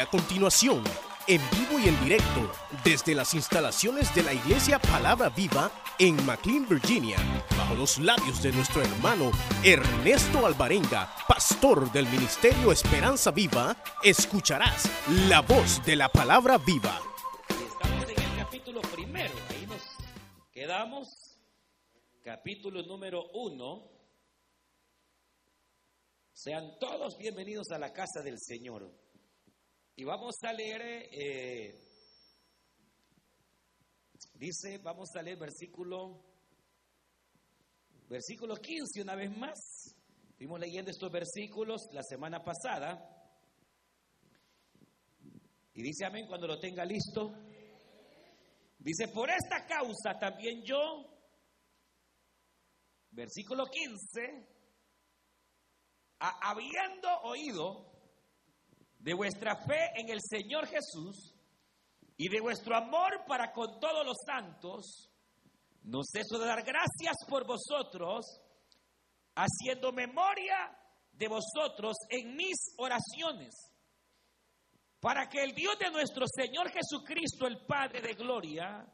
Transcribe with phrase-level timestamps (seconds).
[0.00, 0.82] A continuación,
[1.28, 2.50] en vivo y en directo,
[2.84, 5.70] desde las instalaciones de la Iglesia Palabra Viva
[6.00, 7.16] en McLean, Virginia,
[7.56, 9.30] bajo los labios de nuestro hermano
[9.62, 14.90] Ernesto Alvarenga, pastor del Ministerio Esperanza Viva, escucharás
[15.28, 17.00] la voz de la Palabra Viva.
[17.48, 19.82] Estamos en el capítulo primero, ahí nos
[20.52, 21.38] quedamos,
[22.24, 23.88] capítulo número uno.
[26.32, 29.03] Sean todos bienvenidos a la casa del Señor.
[29.96, 31.80] Y vamos a leer, eh,
[34.34, 36.20] dice, vamos a leer versículo,
[38.08, 39.94] versículo 15 una vez más.
[40.30, 42.98] Estuvimos leyendo estos versículos la semana pasada.
[45.74, 47.32] Y dice amén cuando lo tenga listo.
[48.78, 51.04] Dice, por esta causa también yo,
[53.12, 54.48] versículo 15,
[56.18, 57.93] a- habiendo oído
[59.04, 61.34] de vuestra fe en el Señor Jesús
[62.16, 65.10] y de vuestro amor para con todos los santos,
[65.82, 68.24] no ceso de dar gracias por vosotros,
[69.34, 70.74] haciendo memoria
[71.12, 73.54] de vosotros en mis oraciones,
[75.00, 78.86] para que el Dios de nuestro Señor Jesucristo, el Padre de Gloria,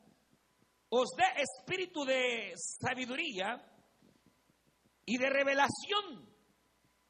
[0.89, 3.65] os dé espíritu de sabiduría
[5.07, 6.29] y de revelación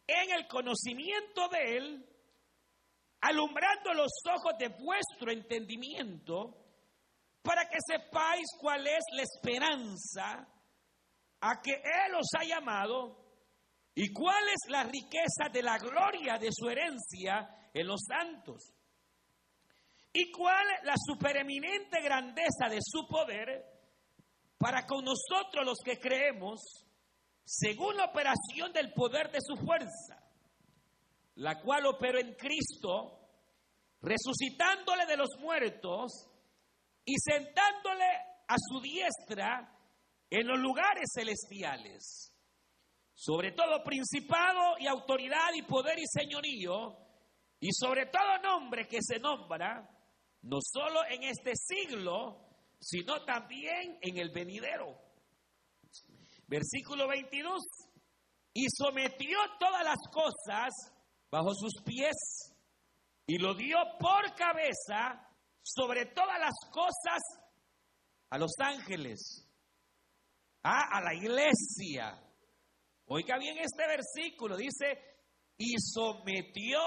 [0.06, 2.09] en el conocimiento de Él,
[3.20, 6.56] alumbrando los ojos de vuestro entendimiento,
[7.42, 10.46] para que sepáis cuál es la esperanza
[11.40, 13.16] a que Él os ha llamado
[13.94, 18.72] y cuál es la riqueza de la gloria de su herencia en los santos.
[20.12, 23.64] Y cuál la supereminente grandeza de su poder
[24.58, 26.60] para con nosotros los que creemos,
[27.44, 30.29] según la operación del poder de su fuerza,
[31.36, 33.18] la cual operó en Cristo,
[34.00, 36.28] resucitándole de los muertos
[37.04, 38.06] y sentándole
[38.48, 39.76] a su diestra
[40.28, 42.32] en los lugares celestiales,
[43.14, 46.96] sobre todo principado y autoridad y poder y señorío,
[47.60, 49.88] y sobre todo nombre que se nombra,
[50.42, 52.48] no solo en este siglo,
[52.80, 54.98] sino también en el venidero.
[56.46, 57.60] Versículo 22.
[58.54, 60.70] Y sometió todas las cosas
[61.30, 62.16] bajo sus pies
[63.26, 65.28] y lo dio por cabeza
[65.62, 67.20] sobre todas las cosas
[68.30, 69.46] a los ángeles,
[70.62, 72.18] a, la iglesia.
[73.06, 74.98] Oiga bien este versículo, dice,
[75.56, 76.80] y sometió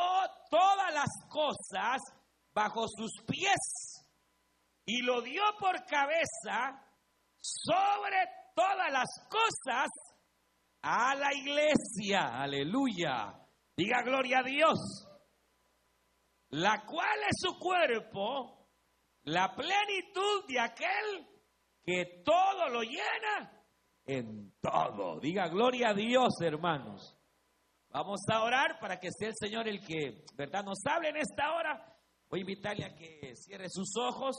[0.49, 2.01] todas las cosas
[2.53, 4.03] bajo sus pies
[4.85, 6.85] y lo dio por cabeza
[7.39, 8.17] sobre
[8.55, 9.89] todas las cosas
[10.81, 12.41] a la iglesia.
[12.41, 13.42] Aleluya.
[13.75, 15.07] Diga gloria a Dios.
[16.49, 18.69] La cual es su cuerpo,
[19.23, 21.27] la plenitud de aquel
[21.83, 23.63] que todo lo llena
[24.05, 25.19] en todo.
[25.19, 27.17] Diga gloria a Dios, hermanos.
[27.89, 31.53] Vamos a orar para que sea el Señor el que, ¿verdad?, nos hable en esta
[31.53, 31.95] hora.
[32.29, 34.35] Voy a invitarle a que cierre sus ojos.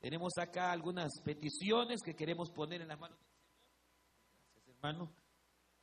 [0.00, 3.48] Tenemos acá algunas peticiones que queremos poner en las manos del Señor.
[4.34, 5.12] Gracias, hermano.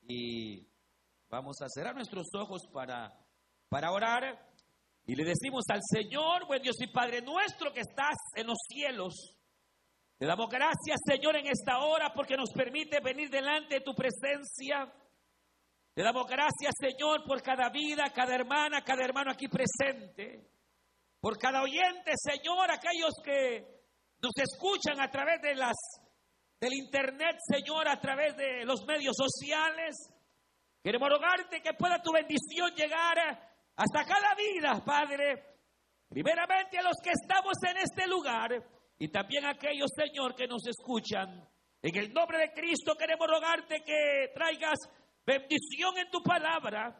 [0.07, 0.67] Y
[1.35, 3.11] vamos a cerrar nuestros ojos para,
[3.67, 4.23] para orar.
[5.05, 9.13] Y le decimos al Señor, buen Dios y Padre nuestro que estás en los cielos.
[10.17, 14.89] Te damos gracias, Señor, en esta hora porque nos permite venir delante de tu presencia.
[15.93, 20.49] Te damos gracias, Señor, por cada vida, cada hermana, cada hermano aquí presente.
[21.19, 23.83] Por cada oyente, Señor, aquellos que
[24.21, 25.75] nos escuchan a través de las
[26.61, 30.14] del internet, Señor, a través de los medios sociales.
[30.85, 33.17] Queremos rogarte que pueda tu bendición llegar
[33.75, 35.43] hasta cada vida, Padre.
[36.07, 38.51] Primeramente a los que estamos en este lugar
[38.99, 41.43] y también a aquellos, Señor, que nos escuchan.
[41.81, 44.77] En el nombre de Cristo queremos rogarte que traigas
[45.25, 46.95] bendición en tu palabra,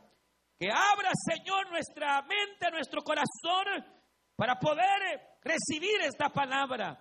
[0.57, 3.85] que abra, Señor, nuestra mente, nuestro corazón
[4.35, 6.99] para poder recibir esta palabra.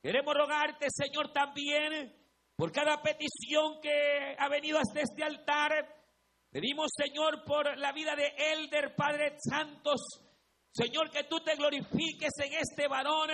[0.00, 2.14] Queremos rogarte, Señor, también
[2.56, 5.72] por cada petición que ha venido hasta este altar.
[6.50, 10.00] Pedimos, Señor, por la vida de Elder, Padre Santos.
[10.72, 13.30] Señor, que tú te glorifiques en este varón,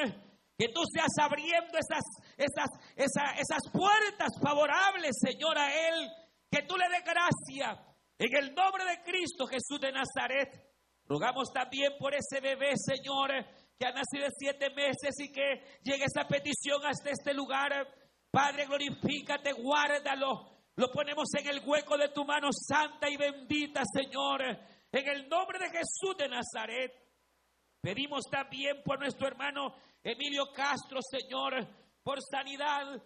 [0.56, 2.04] que tú seas abriendo esas,
[2.36, 6.10] esas, esas, esas puertas favorables, Señor, a él,
[6.50, 7.86] que tú le des gracia.
[8.18, 10.48] En el nombre de Cristo Jesús de Nazaret,
[11.06, 13.30] rogamos también por ese bebé, Señor,
[13.78, 17.88] que ha nacido siete meses y que llegue esa petición hasta este lugar.
[18.30, 20.50] Padre, glorifícate, guárdalo.
[20.76, 24.42] Lo ponemos en el hueco de tu mano santa y bendita, Señor.
[24.92, 26.92] En el nombre de Jesús de Nazaret.
[27.80, 31.54] Pedimos también por nuestro hermano Emilio Castro, Señor,
[32.02, 33.02] por sanidad.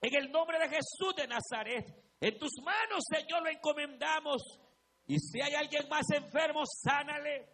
[0.00, 1.86] En el nombre de Jesús de Nazaret,
[2.20, 4.42] en tus manos, Señor, lo encomendamos.
[5.06, 7.48] Y si hay alguien más enfermo, sánale.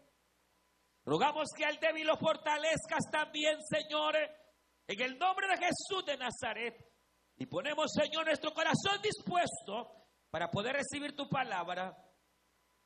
[1.04, 4.14] Rogamos que al débil lo fortalezcas también, Señor,
[4.88, 6.74] en el nombre de Jesús de Nazaret.
[7.36, 11.94] Y ponemos, Señor, nuestro corazón dispuesto para poder recibir tu palabra.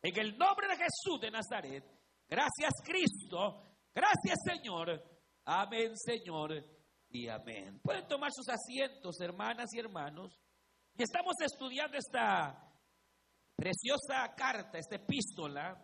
[0.03, 1.85] En el nombre de Jesús de Nazaret.
[2.29, 3.79] Gracias, Cristo.
[3.95, 5.03] Gracias, Señor.
[5.45, 6.53] Amén, Señor.
[7.09, 7.81] Y amén.
[7.81, 10.41] Pueden tomar sus asientos, hermanas y hermanos.
[10.97, 12.69] Y estamos estudiando esta
[13.55, 15.81] preciosa carta, esta epístola,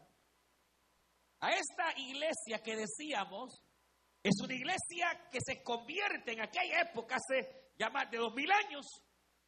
[1.41, 3.63] a esta iglesia que decíamos,
[4.23, 8.51] es una iglesia que se convierte en aquella época, hace ya más de dos mil
[8.51, 8.87] años,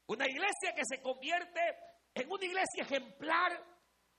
[0.06, 1.60] una iglesia que se convierte
[2.14, 3.52] en una iglesia ejemplar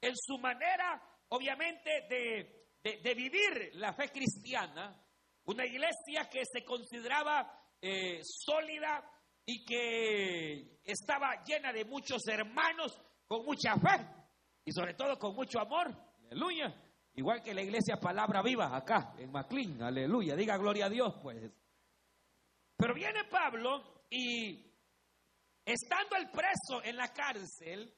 [0.02, 5.00] en su manera, obviamente, de, de, vivir la fe cristiana,
[5.46, 7.52] una iglesia que se consideraba
[7.82, 9.04] eh, sólida
[9.46, 14.08] y que estaba llena de muchos hermanos con mucha fe
[14.66, 15.88] y sobre todo con mucho amor.
[16.30, 16.91] Aleluya.
[17.14, 19.82] Igual que la iglesia Palabra Viva acá en McLean.
[19.82, 20.36] Aleluya.
[20.36, 21.52] Diga gloria a Dios, pues.
[22.78, 24.72] Pero viene Pablo y
[25.66, 27.94] estando el preso en la cárcel,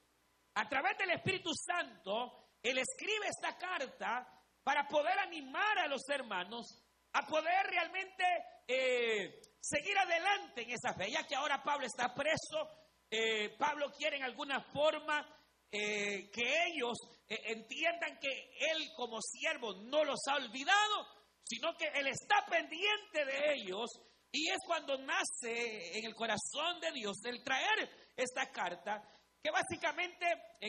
[0.54, 4.28] a través del Espíritu Santo, él escribe esta carta
[4.62, 6.80] para poder animar a los hermanos
[7.12, 8.24] a poder realmente
[8.66, 11.10] eh, seguir adelante en esa fe.
[11.10, 12.68] Ya que ahora Pablo está preso,
[13.10, 15.24] eh, Pablo quiere en alguna forma
[15.74, 21.06] eh, que ellos entiendan que él como siervo no los ha olvidado,
[21.42, 23.90] sino que él está pendiente de ellos.
[24.30, 29.02] Y es cuando nace en el corazón de Dios el traer esta carta,
[29.42, 30.26] que básicamente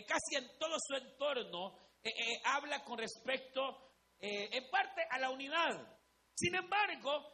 [0.08, 1.80] casi en todo su entorno
[2.44, 5.96] habla con respecto en parte a la unidad
[6.36, 7.32] sin embargo,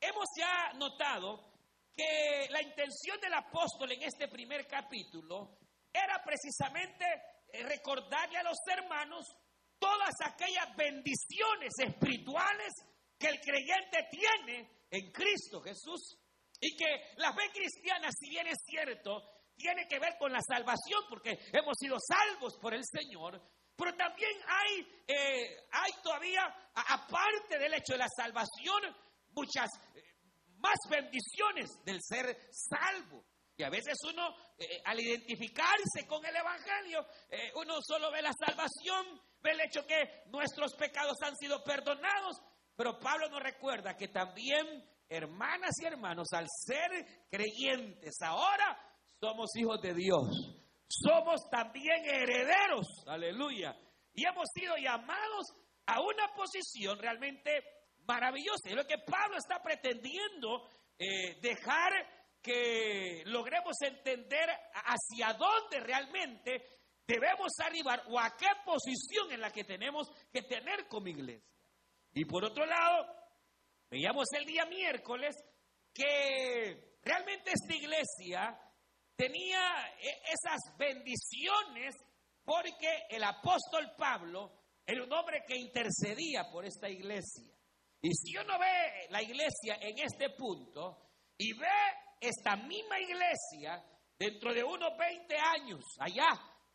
[0.00, 1.52] hemos ya notado
[1.94, 5.59] que la intención del apóstol en este primer capítulo
[5.92, 7.04] era precisamente
[7.52, 9.26] eh, recordarle a los hermanos
[9.78, 12.72] todas aquellas bendiciones espirituales
[13.18, 16.18] que el creyente tiene en Cristo Jesús.
[16.60, 19.22] Y que la fe cristiana, si bien es cierto,
[19.56, 23.40] tiene que ver con la salvación, porque hemos sido salvos por el Señor,
[23.76, 26.44] pero también hay, eh, hay todavía,
[26.74, 28.94] aparte del hecho de la salvación,
[29.30, 30.02] muchas eh,
[30.58, 33.24] más bendiciones del ser salvo.
[33.60, 37.06] Y a veces uno, eh, al identificarse con el Evangelio,
[37.56, 42.36] uno solo ve la salvación, ve el hecho que nuestros pecados han sido perdonados.
[42.76, 48.78] Pero Pablo nos recuerda que también, hermanas y hermanos, al ser creyentes ahora,
[49.20, 50.60] somos hijos de Dios
[50.90, 53.76] somos también herederos, aleluya.
[54.12, 55.54] Y hemos sido llamados
[55.86, 57.62] a una posición realmente
[58.06, 58.70] maravillosa.
[58.70, 60.68] Y lo que Pablo está pretendiendo
[60.98, 61.92] eh, dejar
[62.42, 66.64] que logremos entender hacia dónde realmente
[67.06, 71.44] debemos arribar o a qué posición en la que tenemos que tener como iglesia.
[72.12, 73.06] Y por otro lado,
[73.90, 75.36] veíamos el día miércoles
[75.92, 78.58] que realmente esta iglesia
[79.16, 79.60] tenía
[79.98, 81.94] e-, esas bendiciones
[82.44, 87.52] porque el apóstol Pablo era un hombre que intercedía por esta iglesia.
[88.02, 91.66] Y si uno ve la iglesia en este punto y ve
[92.20, 93.82] esta misma iglesia
[94.18, 96.28] dentro de unos 20 años, allá,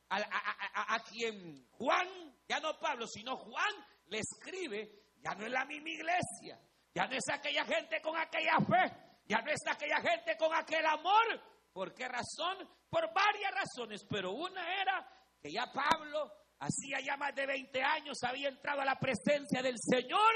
[0.10, 2.08] a, quien Juan,
[2.48, 3.74] ya no Pablo, sino Juan
[4.08, 6.60] le escribe, ya no es la misma iglesia,
[6.94, 8.96] ya no es aquella gente con aquella fe,
[9.28, 11.42] ya no es aquella gente con aquel amor,
[11.76, 12.58] ¿Por qué razón?
[12.90, 15.06] Por varias razones, pero una era
[15.42, 19.76] que ya Pablo hacía ya más de 20 años había entrado a la presencia del
[19.78, 20.34] Señor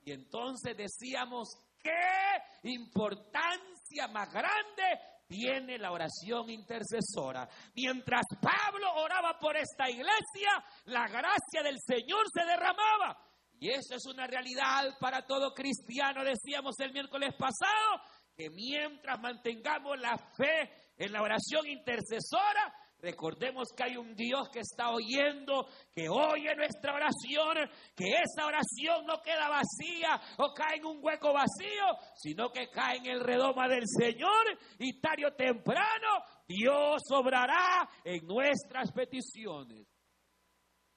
[0.00, 1.50] y entonces decíamos,
[1.82, 7.48] ¿qué importancia más grande tiene la oración intercesora?
[7.74, 13.16] Mientras Pablo oraba por esta iglesia, la gracia del Señor se derramaba.
[13.58, 18.02] Y eso es una realidad para todo cristiano, decíamos el miércoles pasado,
[18.34, 24.60] que mientras mantengamos la fe en la oración intercesora, recordemos que hay un Dios que
[24.60, 30.86] está oyendo, que oye nuestra oración, que esa oración no queda vacía o cae en
[30.86, 34.46] un hueco vacío, sino que cae en el redoma del Señor
[34.78, 36.08] y tarde o temprano
[36.46, 39.86] Dios obrará en nuestras peticiones.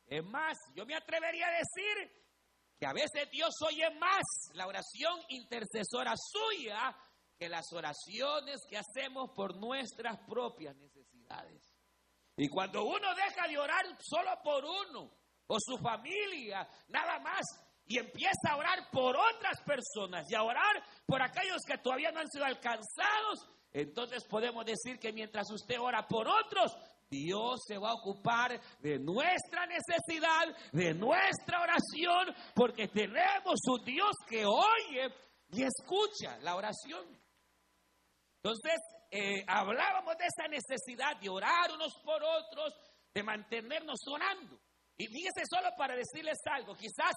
[0.05, 2.23] Es más, yo me atrevería a decir
[2.79, 6.95] que a veces Dios oye más la oración intercesora suya
[7.37, 11.72] que las oraciones que hacemos por nuestras propias necesidades.
[12.35, 15.11] Y cuando uno deja de orar solo por uno,
[15.47, 17.45] o su familia, nada más,
[17.85, 22.21] y empieza a orar por otras personas y a orar por aquellos que todavía no
[22.21, 26.75] han sido alcanzados, entonces podemos decir que mientras usted ora por otros,
[27.09, 34.11] Dios se va a ocupar de nuestra necesidad, de nuestra oración, porque tenemos un Dios
[34.27, 35.13] que oye
[35.49, 37.05] y escucha la oración.
[38.41, 38.79] Entonces,
[39.15, 42.73] eh, hablábamos de esa necesidad de orar unos por otros,
[43.13, 44.59] de mantenernos orando.
[44.97, 47.13] Y fíjese solo para decirles algo, quizás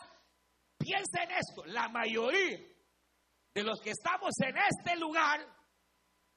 [0.76, 2.58] piensen en esto, la mayoría
[3.54, 5.40] de los que estamos en este lugar,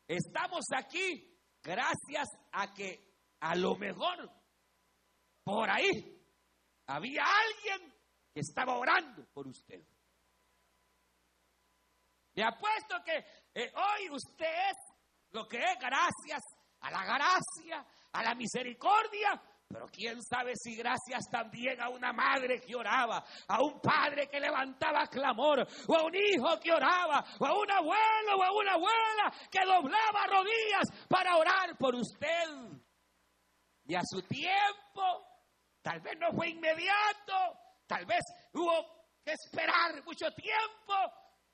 [0.08, 4.32] estamos aquí gracias a que a lo mejor
[5.44, 6.24] por ahí
[6.88, 7.94] había alguien
[8.34, 9.82] que estaba orando por usted.
[12.36, 13.18] Le apuesto que
[13.54, 14.89] eh, hoy usted es
[15.32, 16.42] lo que es gracias
[16.82, 22.60] a la gracia, a la misericordia, pero quién sabe si gracias también a una madre
[22.60, 27.46] que oraba, a un padre que levantaba clamor, o a un hijo que oraba, o
[27.46, 32.50] a un abuelo o a una abuela que doblaba rodillas para orar por usted.
[33.86, 35.28] Y a su tiempo,
[35.84, 37.36] tal vez no fue inmediato,
[37.86, 38.22] tal vez
[38.54, 38.72] hubo
[39.24, 40.96] que esperar mucho tiempo,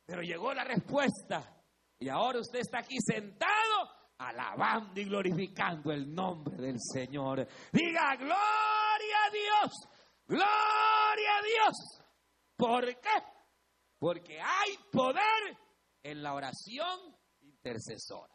[0.06, 1.55] pero llegó la respuesta.
[2.00, 7.48] Y ahora usted está aquí sentado alabando y glorificando el nombre del Señor.
[7.72, 9.72] Diga, gloria a Dios,
[10.28, 12.02] gloria a Dios.
[12.56, 13.24] ¿Por qué?
[14.00, 15.58] Porque hay poder
[16.04, 18.34] en la oración intercesora.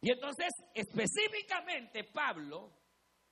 [0.00, 2.72] Y entonces, específicamente, Pablo,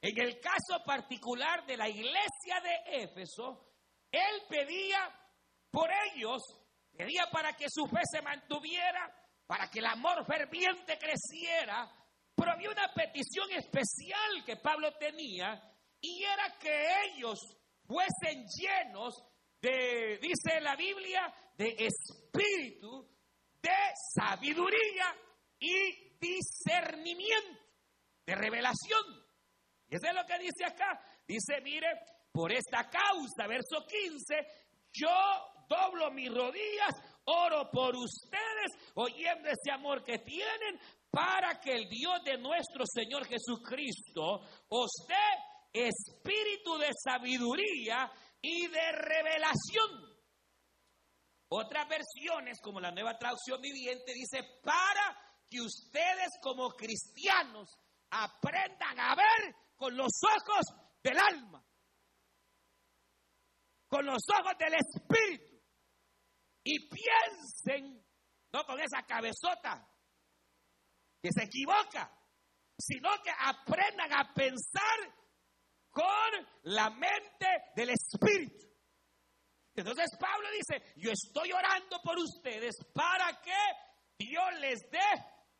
[0.00, 3.72] en el caso particular de la iglesia de Éfeso,
[4.12, 4.98] él pedía
[5.70, 6.42] por ellos
[6.98, 9.08] Pedía para que su fe se mantuviera,
[9.46, 11.88] para que el amor ferviente creciera.
[12.34, 15.62] Pero había una petición especial que Pablo tenía
[16.00, 17.38] y era que ellos
[17.86, 19.14] fuesen llenos
[19.62, 23.08] de, dice la Biblia, de espíritu,
[23.62, 23.78] de
[24.16, 25.14] sabiduría
[25.60, 27.62] y discernimiento,
[28.26, 29.24] de revelación.
[29.86, 31.00] Y eso es lo que dice acá.
[31.24, 31.86] Dice, mire,
[32.32, 34.34] por esta causa, verso 15,
[34.92, 35.08] yo
[35.68, 36.94] doblo mis rodillas,
[37.24, 43.26] oro por ustedes, oyendo ese amor que tienen, para que el Dios de nuestro Señor
[43.26, 48.10] Jesucristo os dé espíritu de sabiduría
[48.40, 50.08] y de revelación.
[51.50, 55.16] Otras versiones, como la nueva traducción viviente, dice, para
[55.48, 57.70] que ustedes como cristianos
[58.10, 60.64] aprendan a ver con los ojos
[61.02, 61.64] del alma,
[63.88, 65.57] con los ojos del espíritu
[66.64, 68.04] y piensen,
[68.52, 69.88] no con esa cabezota
[71.22, 72.12] que se equivoca,
[72.78, 75.14] sino que aprendan a pensar
[75.90, 78.66] con la mente del Espíritu.
[79.74, 83.54] Entonces Pablo dice, yo estoy orando por ustedes para que
[84.18, 84.98] Dios les dé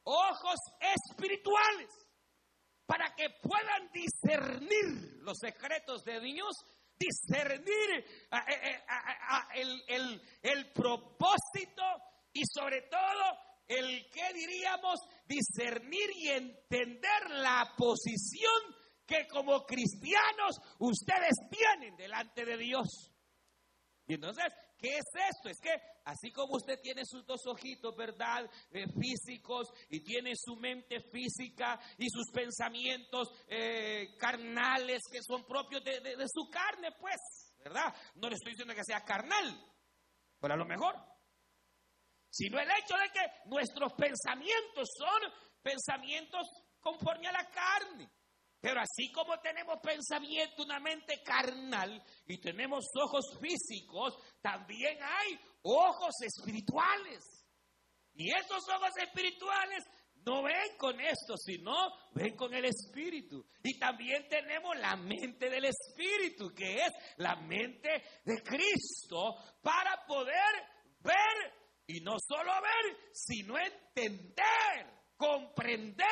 [0.02, 1.88] ojos espirituales,
[2.87, 6.57] para que puedan discernir los secretos de Dios
[6.99, 11.83] discernir ah, eh, eh, ah, ah, el, propósito
[12.33, 18.76] y sobre todo el que diríamos discernir y entender la posición
[19.07, 23.12] que como cristianos ustedes tienen delante de Dios.
[24.07, 24.47] Y entonces,
[24.78, 25.49] ¿qué es esto?
[25.49, 25.75] Es que
[26.09, 28.50] así como usted tiene sus dos ojitos, ¿verdad?
[28.71, 35.85] Eh, físicos y tiene su mente física y sus pensamientos eh, carnales que son propios
[35.85, 37.95] de, de su carne, pues, ¿verdad?
[38.15, 39.62] No le estoy diciendo que sea carnal,
[40.41, 40.95] pero a lo mejor.
[42.31, 46.49] Sino el hecho de que nuestros pensamientos son pensamientos
[46.81, 48.11] conforme a la carne.
[48.61, 56.15] Pero así como tenemos pensamiento, una mente carnal y tenemos ojos físicos, también hay ojos
[56.23, 57.25] espirituales.
[58.15, 59.85] Y esos ojos espirituales
[60.25, 61.73] no ven con esto, sino
[62.12, 63.45] ven con el espíritu.
[63.62, 70.35] Y también tenemos la mente del espíritu, que es la mente de Cristo, para poder
[71.00, 71.55] ver
[71.87, 76.07] y no solo ver, sino entender, comprender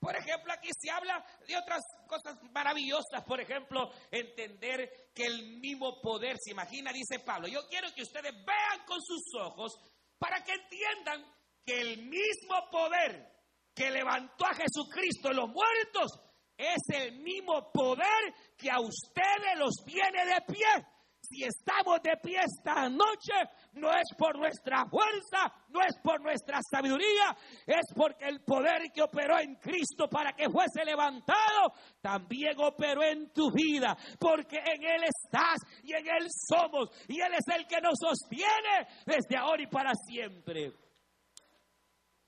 [0.00, 3.24] por ejemplo, aquí se habla de otras cosas maravillosas.
[3.26, 8.32] Por ejemplo, entender que el mismo poder, se imagina, dice Pablo, yo quiero que ustedes
[8.32, 9.72] vean con sus ojos
[10.18, 11.24] para que entiendan
[11.64, 13.38] que el mismo poder
[13.74, 16.12] que levantó a Jesucristo de los muertos
[16.56, 20.86] es el mismo poder que a ustedes los tiene de pie.
[21.20, 23.34] Si estamos de pie esta noche,
[23.74, 29.02] no es por nuestra fuerza, no es por nuestra sabiduría, es porque el poder que
[29.02, 35.02] operó en Cristo para que fuese levantado, también operó en tu vida, porque en Él
[35.04, 39.66] estás y en Él somos, y Él es el que nos sostiene desde ahora y
[39.66, 40.72] para siempre.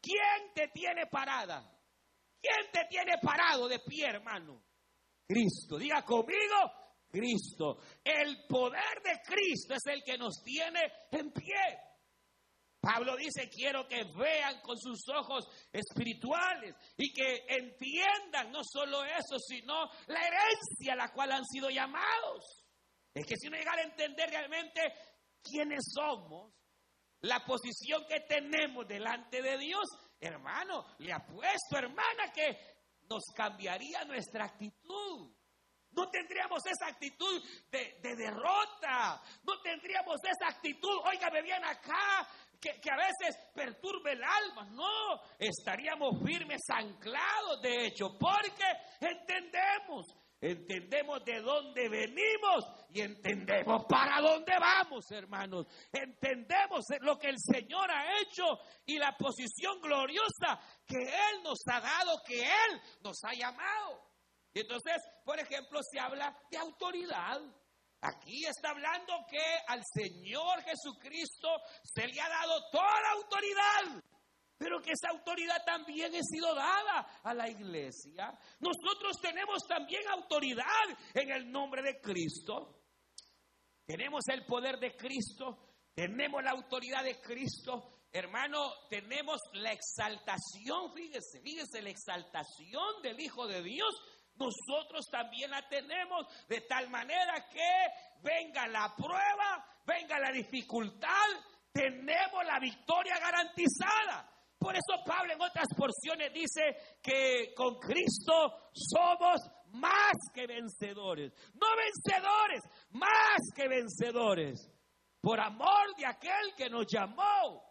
[0.03, 1.63] ¿Quién te tiene parada?
[2.41, 4.63] ¿Quién te tiene parado de pie, hermano?
[5.27, 5.79] Cristo.
[5.79, 6.73] Diga conmigo,
[7.11, 7.79] Cristo.
[8.05, 11.91] El poder de Cristo es el que nos tiene en pie.
[12.81, 19.39] Pablo dice, quiero que vean con sus ojos espirituales y que entiendan no solo eso,
[19.39, 22.65] sino la herencia a la cual han sido llamados.
[23.13, 24.81] Es que si uno llega a entender realmente
[25.43, 26.55] quiénes somos,
[27.23, 29.85] la posición que tenemos delante de Dios,
[30.19, 32.57] hermano, le apuesto, hermana, que
[33.11, 35.31] nos cambiaría nuestra actitud.
[35.93, 39.21] No tendríamos esa actitud de, derrota.
[39.45, 42.27] No tendríamos esa actitud, óigame bien acá,
[42.61, 44.65] que, que, a veces perturbe el alma.
[44.71, 48.65] No, estaríamos firmes, anclados, de hecho, porque
[49.01, 50.07] entendemos
[50.43, 55.67] Entendemos de dónde venimos y entendemos para dónde vamos, hermanos.
[55.93, 58.45] Entendemos lo que el Señor ha hecho
[58.87, 64.10] y la posición gloriosa que Él nos ha dado, que Él nos ha llamado.
[64.53, 67.41] Y entonces, por ejemplo, se habla de autoridad.
[68.03, 71.49] Aquí está hablando que al Señor Jesucristo
[71.85, 74.03] se le ha dado toda la autoridad
[74.61, 78.31] pero que esa autoridad también ha sido dada a la iglesia.
[78.59, 82.83] Nosotros tenemos también autoridad en el nombre de Cristo.
[83.87, 88.03] Tenemos el poder de Cristo, tenemos la autoridad de Cristo.
[88.13, 93.95] Hermano, tenemos la exaltación, fíjese, fíjese, la exaltación del Hijo de Dios.
[94.41, 97.87] Nosotros también la tenemos de tal manera que
[98.23, 101.29] venga la prueba, venga la dificultad,
[101.71, 104.27] tenemos la victoria garantizada.
[104.59, 109.41] Por eso Pablo en otras porciones dice que con Cristo somos
[109.73, 111.33] más que vencedores.
[111.55, 114.71] No vencedores, más que vencedores.
[115.21, 117.63] Por amor de aquel que nos llamó.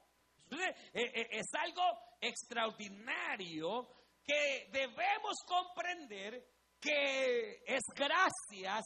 [0.52, 1.84] Eh, eh, es algo
[2.22, 3.88] extraordinario
[4.24, 6.43] que debemos comprender
[6.80, 8.86] que es gracias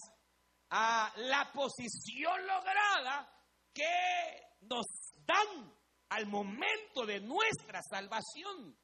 [0.69, 3.29] a la posición lograda
[3.73, 4.85] que nos
[5.25, 5.73] dan
[6.09, 8.77] al momento de nuestra salvación.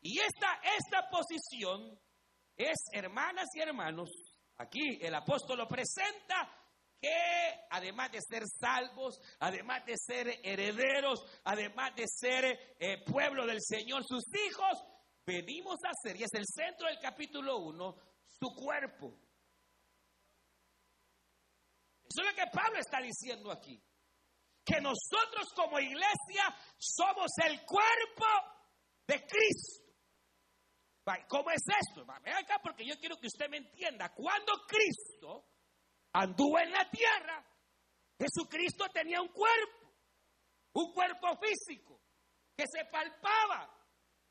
[0.00, 1.98] Y esta, esta posición
[2.56, 4.10] es, hermanas y hermanos,
[4.58, 6.50] aquí el apóstol lo presenta
[7.00, 13.60] que además de ser salvos, además de ser herederos, además de ser eh, pueblo del
[13.60, 14.82] Señor, sus hijos,
[15.26, 17.96] venimos a ser, y es el centro del capítulo 1,
[18.38, 19.18] su cuerpo.
[22.08, 23.82] Eso es lo que Pablo está diciendo aquí
[24.64, 26.44] que nosotros como iglesia
[26.76, 28.26] somos el cuerpo
[29.06, 29.86] de Cristo.
[31.28, 32.04] ¿Cómo es esto?
[32.22, 34.12] Ven acá porque yo quiero que usted me entienda.
[34.12, 35.46] Cuando Cristo
[36.12, 37.46] anduvo en la tierra,
[38.18, 39.94] Jesucristo tenía un cuerpo,
[40.72, 42.00] un cuerpo físico
[42.56, 43.72] que se palpaba.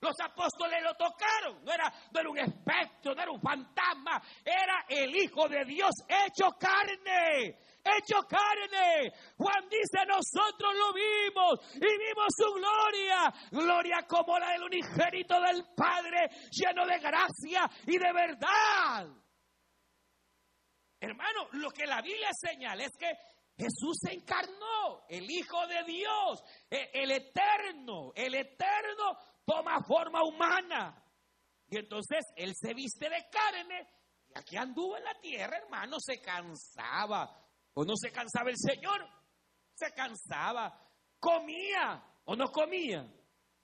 [0.02, 1.92] Los apóstoles lo tocaron, no era,
[2.30, 9.14] un espectro, no era un fantasma, era el Hijo de Dios hecho carne hecho carne.
[9.38, 15.64] Juan dice, nosotros lo vimos y vimos su gloria, gloria como la del unigénito del
[15.76, 19.08] Padre, lleno de gracia y de verdad.
[21.00, 23.12] Hermano, lo que la Biblia señala es que
[23.58, 31.02] Jesús se encarnó, el Hijo de Dios, e, el eterno, el eterno toma forma humana.
[31.68, 33.88] Y entonces Él se viste de carne
[34.30, 37.46] y aquí anduvo en la tierra, hermano, se cansaba,
[37.78, 39.06] ¿O no se cansaba el Señor?
[39.74, 40.82] Se cansaba.
[41.20, 43.06] Comía o no comía.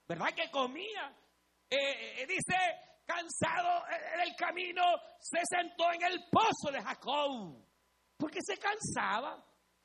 [0.06, 1.16] ¿Verdad que comía?
[1.70, 2.58] Eh, eh, eh, dice,
[3.06, 4.82] cansado en el camino,
[5.18, 7.66] se sentó en el pozo de Jacob.
[8.18, 9.42] Porque se cansaba.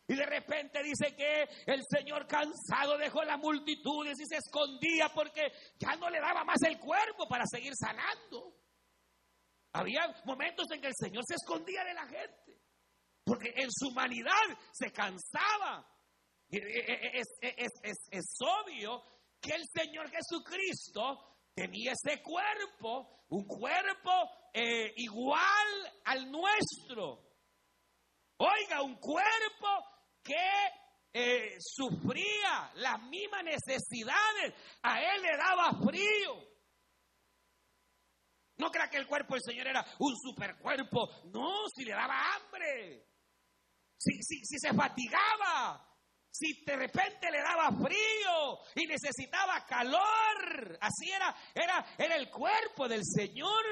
[0.09, 5.43] Y de repente dice que el Señor cansado dejó las multitudes y se escondía porque
[5.79, 8.55] ya no le daba más el cuerpo para seguir sanando.
[9.73, 12.47] Había momentos en que el Señor se escondía de la gente
[13.27, 14.31] porque en su humanidad
[14.73, 15.85] se cansaba.
[16.49, 19.03] Es, es, obvio
[19.41, 27.27] que el Señor Jesucristo tenía ese cuerpo, un cuerpo eh, igual al nuestro.
[28.37, 29.96] Oiga, un cuerpo
[30.27, 30.35] que
[31.13, 36.57] eh, sufría las mismas necesidades, a él le daba frío.
[38.59, 43.07] No crea que el cuerpo del Señor era un supercuerpo, no, si le daba hambre.
[43.99, 45.87] si, si, si se fatigaba,
[46.31, 50.79] si de repente le daba frío y necesitaba calor.
[50.81, 53.65] Así era, era, era el cuerpo del Señor.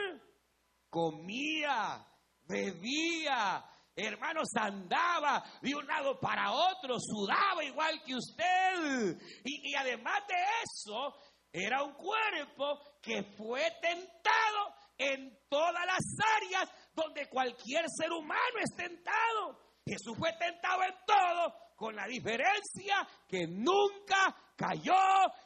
[0.88, 2.07] Comía,
[2.47, 3.64] bebía,
[3.96, 9.18] hermanos, andaba de un lado para otro, sudaba igual que usted.
[9.44, 11.14] Y, además de eso,
[11.52, 16.04] era un cuerpo que fue tentado en todas las
[16.37, 19.59] áreas donde cualquier ser humano es tentado.
[19.87, 24.95] Jesús fue tentado en todo, con la diferencia que nunca cayó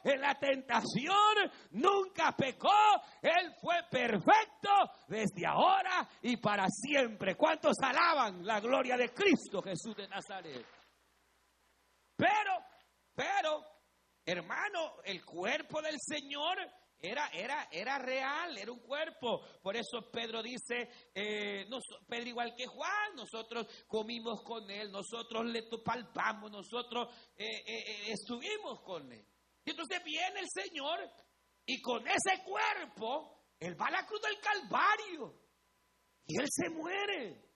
[0.03, 2.69] en la tentación, nunca pecó,
[3.21, 4.69] Él fue perfecto
[5.07, 7.35] desde ahora y para siempre.
[7.35, 10.65] ¿Cuántos alaban la gloria de Cristo Jesús de Nazaret?
[12.15, 12.51] Pero,
[13.15, 13.63] pero,
[14.25, 16.57] hermano, el cuerpo del Señor
[17.01, 19.41] era, era, era real, era un cuerpo.
[19.61, 21.65] Por eso Pedro dice, eh,
[22.07, 28.81] Pedro igual que Juan, nosotros comimos con él, nosotros le palpamos, nosotros eh, eh, estuvimos
[28.81, 29.25] con él.
[29.65, 30.99] Y entonces viene el Señor
[31.65, 35.39] y con ese cuerpo, él va a la cruz del Calvario.
[36.25, 37.49] Y él se muere.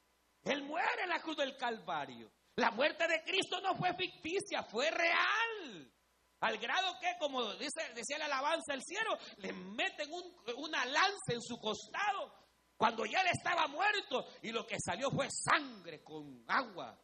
[0.43, 2.31] Él muere en la cruz del Calvario.
[2.55, 5.92] La muerte de Cristo no fue ficticia, fue real.
[6.43, 10.09] Al grado que, como dice, decía la alabanza del cielo, le meten
[10.57, 12.33] una lanza en su costado
[12.75, 16.99] cuando ya él estaba muerto y lo que salió fue sangre con agua.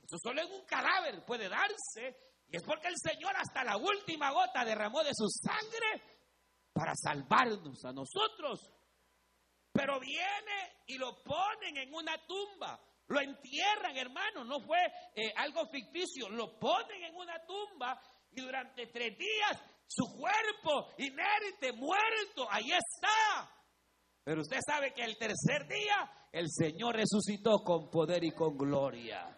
[0.00, 4.30] Eso solo en un cadáver puede darse y es porque el Señor hasta la última
[4.30, 6.00] gota derramó de su sangre
[6.72, 8.60] para salvarnos a nosotros.
[9.72, 12.78] Pero viene y lo ponen en una tumba.
[13.08, 14.44] Lo entierran, hermano.
[14.44, 14.78] No fue
[15.16, 16.28] eh, algo ficticio.
[16.28, 18.00] Lo ponen en una tumba
[18.34, 23.50] y durante tres días su cuerpo inerte, muerto, ahí está.
[24.24, 29.36] Pero usted sabe que el tercer día el Señor resucitó con poder y con gloria.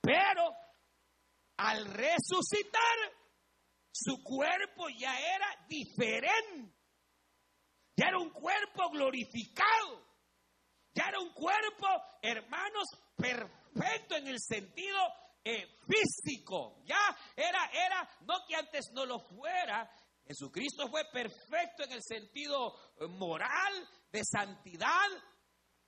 [0.00, 0.52] Pero
[1.58, 2.98] al resucitar,
[3.92, 6.74] su cuerpo ya era diferente.
[7.96, 10.02] Ya era un cuerpo glorificado.
[10.94, 11.86] Ya era un cuerpo,
[12.20, 14.98] hermanos, perfecto en el sentido
[15.44, 16.82] eh, físico.
[16.84, 19.90] Ya era, era, no que antes no lo fuera.
[20.26, 25.08] Jesucristo fue perfecto en el sentido eh, moral, de santidad,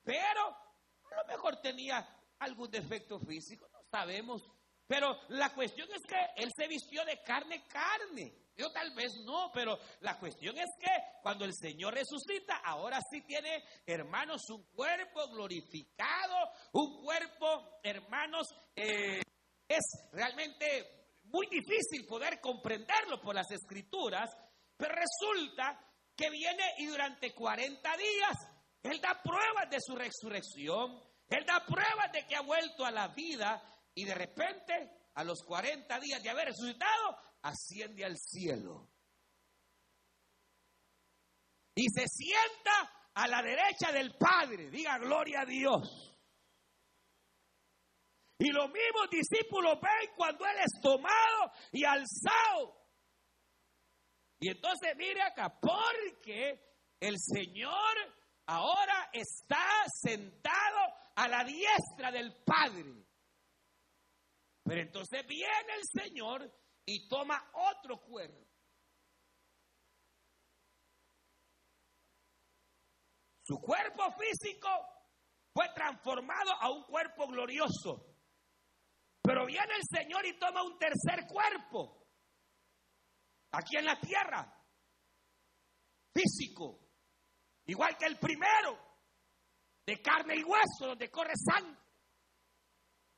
[0.03, 2.07] pero a lo mejor tenía
[2.39, 4.43] algún defecto físico, no sabemos.
[4.87, 8.45] Pero la cuestión es que Él se vistió de carne, carne.
[8.57, 10.91] Yo tal vez no, pero la cuestión es que
[11.23, 16.37] cuando el Señor resucita, ahora sí tiene, hermanos, un cuerpo glorificado,
[16.73, 19.21] un cuerpo, hermanos, eh,
[19.69, 24.31] es realmente muy difícil poder comprenderlo por las escrituras,
[24.77, 25.79] pero resulta
[26.17, 28.37] que viene y durante 40 días
[28.83, 33.09] Él da pruebas de su resurrección, Él da pruebas de que ha vuelto a la
[33.09, 33.63] vida
[33.95, 38.91] y de repente a los 40 días de haber resucitado asciende al cielo.
[41.75, 46.14] Y se sienta a la derecha del Padre, diga gloria a Dios.
[48.39, 52.85] Y los mismos discípulos ven cuando Él es tomado y alzado.
[54.41, 56.61] Y entonces mire acá, porque
[57.01, 57.95] el Señor
[58.47, 60.79] ahora está sentado
[61.15, 63.05] a la diestra del Padre.
[64.65, 66.51] Pero entonces viene el Señor
[66.87, 68.45] y toma otro cuerpo.
[73.43, 74.69] Su cuerpo físico
[75.53, 78.14] fue transformado a un cuerpo glorioso.
[79.25, 82.07] Pero viene el Señor y toma un tercer cuerpo.
[83.53, 84.55] Aquí en la tierra.
[86.13, 86.79] Físico.
[87.65, 88.79] Igual que el primero.
[89.87, 91.81] De carne y hueso, donde corre sangre.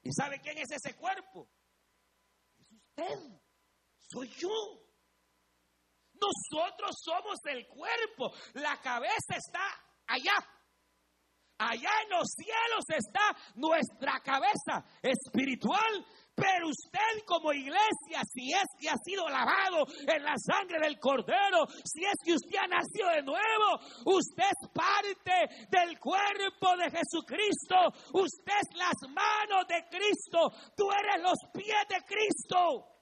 [0.03, 1.49] ¿Y sabe quién es ese cuerpo?
[2.57, 3.41] Es usted.
[3.99, 4.87] Soy yo.
[6.15, 8.33] Nosotros somos el cuerpo.
[8.55, 9.61] La cabeza está
[10.07, 10.35] allá.
[11.59, 16.05] Allá en los cielos está nuestra cabeza espiritual.
[16.37, 21.65] Pero usted como iglesia, si es que ha sido lavado en la sangre del cordero,
[21.83, 27.77] si es que usted ha nacido de nuevo, usted es parte del cuerpo de Jesucristo.
[28.13, 30.53] Usted es las manos de Cristo.
[30.77, 32.96] Tú eres los pies de Cristo.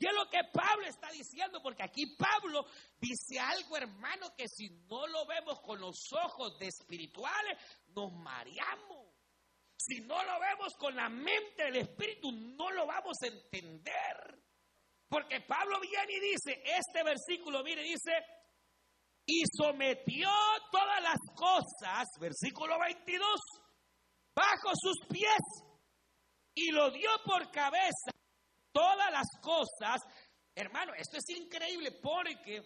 [0.00, 2.64] Y es lo que Pablo está diciendo, porque aquí Pablo
[2.98, 7.58] dice algo, hermano, que si no lo vemos con los ojos de espirituales,
[7.94, 9.14] nos mareamos.
[9.76, 14.42] Si no lo vemos con la mente del espíritu, no lo vamos a entender.
[15.06, 18.12] Porque Pablo viene y dice, este versículo, mire, dice,
[19.26, 20.30] y sometió
[20.72, 23.28] todas las cosas, versículo 22,
[24.34, 25.40] bajo sus pies
[26.54, 28.12] y lo dio por cabeza
[28.72, 30.00] todas las cosas.
[30.54, 32.62] Hermano, esto es increíble porque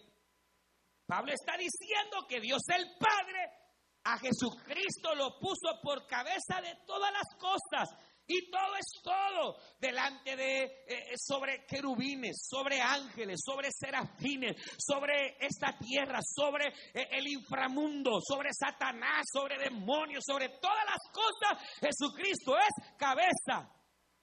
[1.05, 3.65] Pablo está diciendo que Dios el Padre
[4.03, 7.89] a Jesucristo lo puso por cabeza de todas las cosas.
[8.27, 15.77] Y todo es todo delante de, eh, sobre querubines, sobre ángeles, sobre serafines, sobre esta
[15.77, 21.69] tierra, sobre eh, el inframundo, sobre Satanás, sobre demonios, sobre todas las cosas.
[21.79, 23.74] Jesucristo es cabeza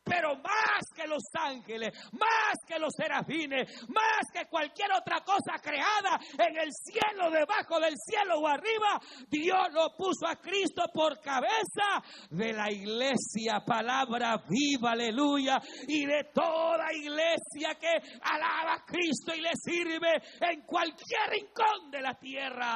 [0.05, 6.19] pero más que los ángeles, más que los serafines, más que cualquier otra cosa creada
[6.39, 12.03] en el cielo, debajo del cielo o arriba, Dios lo puso a Cristo por cabeza
[12.31, 19.41] de la iglesia, palabra viva, aleluya, y de toda iglesia que alaba a Cristo y
[19.41, 22.73] le sirve en cualquier rincón de la tierra.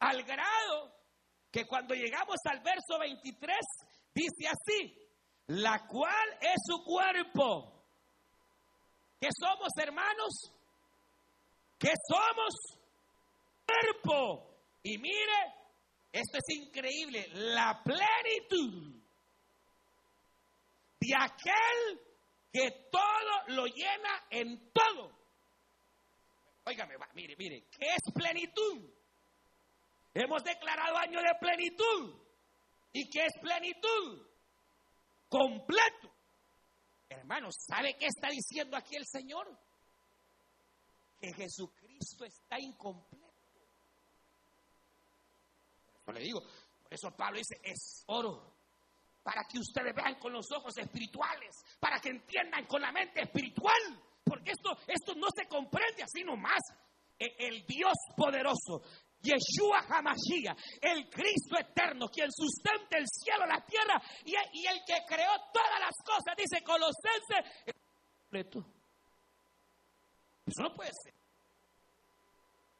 [0.00, 0.98] Al grado
[1.50, 3.56] que cuando llegamos al verso 23,
[4.18, 4.98] Dice así,
[5.46, 7.84] la cual es su cuerpo.
[9.20, 10.52] ¿Qué somos, hermanos?
[11.78, 12.54] ¿Qué somos?
[13.64, 14.56] Cuerpo.
[14.82, 15.54] Y mire,
[16.10, 18.92] esto es increíble, la plenitud
[21.00, 22.00] de aquel
[22.52, 25.12] que todo lo llena en todo.
[26.64, 28.90] Óigame, mire, mire, ¿qué es plenitud?
[30.12, 32.27] Hemos declarado año de plenitud.
[32.92, 34.26] ¿Y qué es plenitud?
[35.28, 36.10] Completo.
[37.08, 39.46] Hermanos, ¿sabe qué está diciendo aquí el Señor?
[41.20, 43.28] Que Jesucristo está incompleto.
[46.04, 48.56] Por le digo, por eso Pablo dice, es oro.
[49.22, 54.02] Para que ustedes vean con los ojos espirituales, para que entiendan con la mente espiritual.
[54.24, 56.60] Porque esto, esto no se comprende así nomás.
[57.18, 58.82] E, el Dios poderoso,
[59.20, 64.34] Yeshua Hamashiach, el Cristo eterno, quien sustenta el cielo, la tierra y,
[64.66, 67.44] el que creó todas las cosas, dice Colosense.
[70.46, 71.14] Eso no puede ser.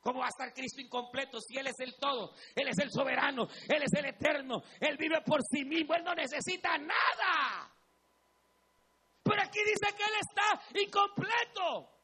[0.00, 2.32] ¿Cómo va a estar Cristo incompleto si Él es el todo?
[2.54, 6.14] Él es el soberano, Él es el eterno, Él vive por sí mismo, Él no
[6.14, 7.70] necesita nada.
[9.22, 11.97] Pero aquí dice que Él está incompleto.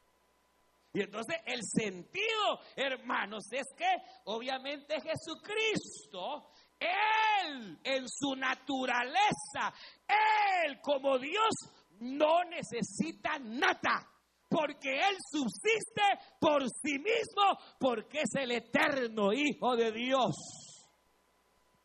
[0.95, 9.73] Y entonces el sentido, hermanos, es que obviamente Jesucristo, Él en su naturaleza,
[10.07, 11.53] Él como Dios,
[11.99, 14.09] no necesita nada.
[14.47, 20.33] Porque Él subsiste por sí mismo, porque es el eterno Hijo de Dios.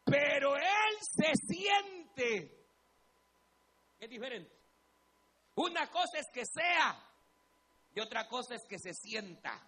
[0.04, 2.64] Pero Él se siente.
[3.98, 4.56] Es diferente.
[5.56, 7.09] Una cosa es que sea
[8.00, 9.60] otra cosa es que se sienta.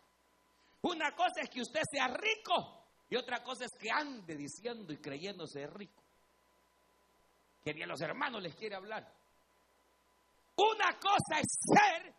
[0.82, 4.98] Una cosa es que usted sea rico y otra cosa es que ande diciendo y
[4.98, 6.02] creyéndose rico.
[7.64, 9.06] Que ni a los hermanos les quiere hablar.
[10.56, 12.11] Una cosa es ser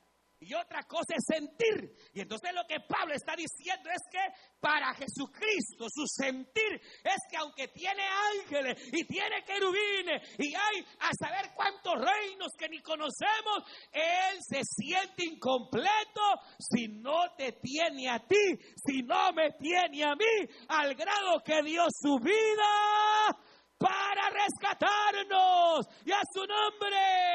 [0.46, 1.96] y otra cosa es sentir.
[2.14, 4.20] Y entonces lo que Pablo está diciendo es que
[4.60, 11.12] para Jesucristo su sentir es que aunque tiene ángeles y tiene querubines y hay a
[11.20, 16.22] saber cuántos reinos que ni conocemos, Él se siente incompleto
[16.60, 21.62] si no te tiene a ti, si no me tiene a mí, al grado que
[21.64, 23.34] dio su vida
[23.78, 27.34] para rescatarnos y a su nombre.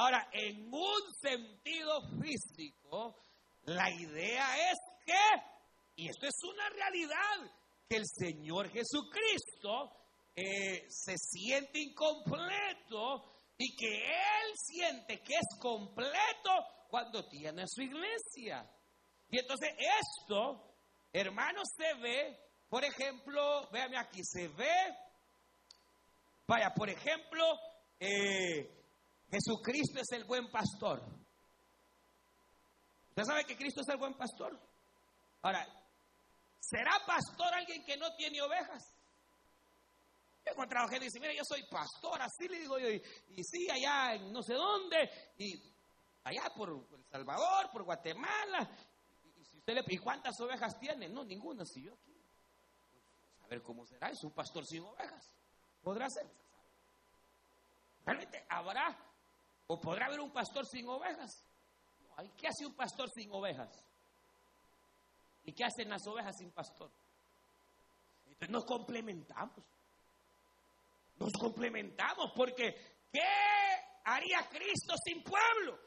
[0.00, 3.16] Ahora, en un sentido físico,
[3.64, 7.52] la idea es que, y esto es una realidad,
[7.86, 9.92] que el Señor Jesucristo
[10.34, 13.24] eh, se siente incompleto
[13.58, 16.50] y que Él siente que es completo
[16.88, 18.66] cuando tiene su iglesia.
[19.28, 20.76] Y entonces esto,
[21.12, 22.38] hermanos, se ve,
[22.70, 24.96] por ejemplo, véame aquí, se ve,
[26.46, 27.44] vaya, por ejemplo,
[27.98, 28.79] eh,
[29.30, 31.02] Jesucristo es el buen pastor.
[33.10, 34.58] ¿Usted sabe que Cristo es el buen pastor?
[35.42, 35.66] Ahora,
[36.58, 38.82] ¿será pastor alguien que no tiene ovejas?
[40.44, 43.44] Yo he encontrado gente que dice, mira, yo soy pastor, así le digo yo, y,
[43.44, 45.62] sí, allá en no sé dónde, y
[46.24, 48.70] allá por, El Salvador, por Guatemala,
[49.22, 51.08] y, si usted le ¿y cuántas ovejas tiene?
[51.08, 52.12] No, ninguna, si yo aquí.
[52.12, 55.30] Pues, a ver cómo será, es un pastor sin ovejas.
[55.82, 56.26] ¿Podrá ser?
[58.04, 59.09] Realmente habrá
[59.72, 61.44] ¿O podrá haber un pastor sin ovejas?
[62.36, 63.70] ¿Qué hace un pastor sin ovejas?
[65.44, 66.90] ¿Y qué hacen las ovejas sin pastor?
[68.26, 69.64] Entonces nos complementamos.
[71.18, 73.22] Nos complementamos porque ¿qué
[74.06, 75.78] haría Cristo sin pueblo?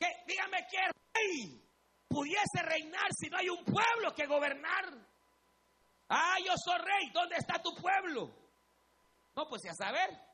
[0.00, 0.78] ¿Qué, dígame qué
[1.14, 1.62] rey
[2.08, 4.84] pudiese reinar si no hay un pueblo que gobernar.
[6.08, 8.34] Ah, yo soy rey, ¿dónde está tu pueblo?
[9.36, 10.31] No, pues ya saber.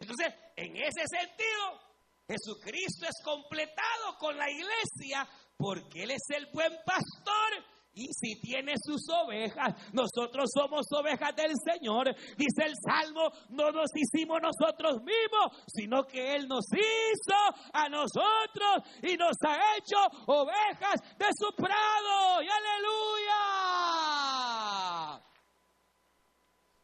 [0.00, 1.80] Entonces, en ese sentido,
[2.26, 8.74] Jesucristo es completado con la iglesia porque Él es el buen pastor y si tiene
[8.82, 12.14] sus ovejas, nosotros somos ovejas del Señor.
[12.36, 17.36] Dice el Salmo, no nos hicimos nosotros mismos, sino que Él nos hizo
[17.72, 22.42] a nosotros y nos ha hecho ovejas de su prado.
[22.42, 23.40] Y aleluya.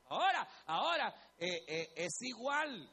[0.08, 2.90] Ahora, ahora, eh, eh, es igual.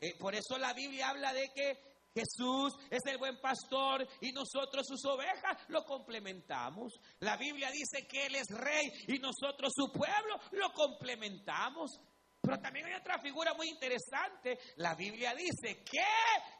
[0.00, 4.86] Eh, por eso la Biblia habla de que Jesús es el buen pastor y nosotros
[4.86, 6.92] sus ovejas lo complementamos.
[7.20, 11.98] La Biblia dice que Él es rey y nosotros su pueblo lo complementamos.
[12.40, 14.58] Pero también hay otra figura muy interesante.
[14.76, 16.04] La Biblia dice que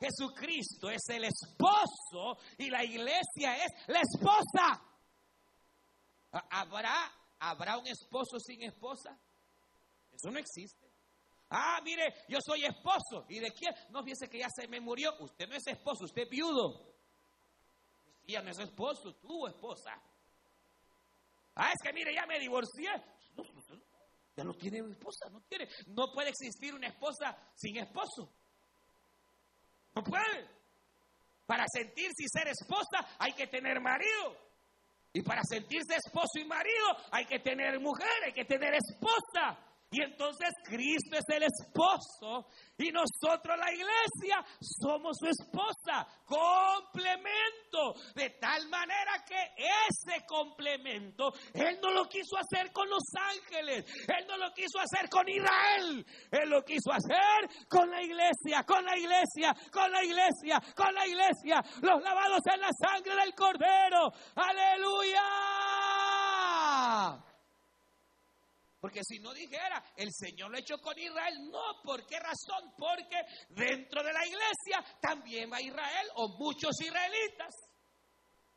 [0.00, 4.82] Jesucristo es el esposo y la iglesia es la esposa.
[6.50, 9.16] ¿Habrá, ¿Habrá un esposo sin esposa?
[10.10, 10.83] Eso no existe.
[11.50, 13.26] Ah, mire, yo soy esposo.
[13.28, 13.74] ¿Y de quién?
[13.90, 15.14] No, fíjese que ya se me murió.
[15.20, 16.94] Usted no es esposo, usted es viudo.
[18.26, 19.92] Ya no es esposo, tu esposa.
[21.54, 22.90] Ah, es que mire, ya me divorcié.
[23.36, 23.44] No,
[24.36, 25.68] ya no tiene esposa, no tiene.
[25.88, 28.32] No puede existir una esposa sin esposo.
[29.94, 30.48] No puede.
[31.46, 34.36] Para sentirse y ser esposa hay que tener marido.
[35.12, 39.56] Y para sentirse esposo y marido hay que tener mujer, hay que tener esposa.
[39.94, 46.04] Y entonces Cristo es el esposo y nosotros la iglesia somos su esposa.
[46.26, 47.94] Complemento.
[48.12, 53.84] De tal manera que ese complemento Él no lo quiso hacer con los ángeles.
[54.08, 56.04] Él no lo quiso hacer con Israel.
[56.28, 61.06] Él lo quiso hacer con la iglesia, con la iglesia, con la iglesia, con la
[61.06, 61.62] iglesia.
[61.82, 64.12] Los lavados en la sangre del cordero.
[64.34, 65.22] Aleluya.
[68.84, 72.70] Porque si no dijera, el Señor lo hecho con Israel, no, ¿por qué razón?
[72.76, 73.16] Porque
[73.48, 77.54] dentro de la iglesia también va Israel o muchos israelitas.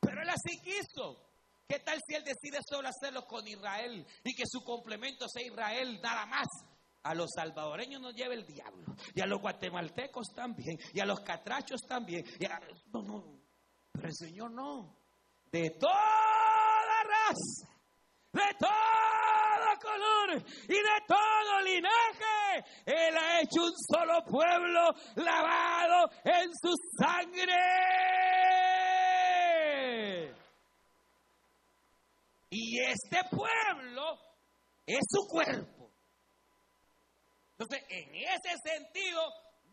[0.02, 1.32] Pero él así quiso.
[1.66, 5.98] ¿Qué tal si él decide solo hacerlo con Israel y que su complemento sea Israel
[6.04, 6.48] nada más?
[7.04, 11.22] A los salvadoreños nos lleva el diablo, y a los guatemaltecos también, y a los
[11.22, 12.26] catrachos también.
[12.92, 13.40] no, no,
[13.94, 14.94] pero el Señor no.
[15.50, 17.70] De toda raza,
[18.34, 19.27] de todo
[19.80, 22.66] color y de todo linaje.
[22.86, 27.54] Él ha hecho un solo pueblo lavado en su sangre.
[32.50, 34.18] Y este pueblo
[34.86, 35.92] es su cuerpo.
[37.52, 39.22] Entonces, en ese sentido,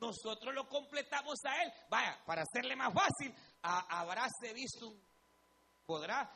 [0.01, 1.73] nosotros lo completamos a Él.
[1.91, 4.93] Vaya, para hacerle más fácil, habráse visto,
[5.87, 6.31] podrá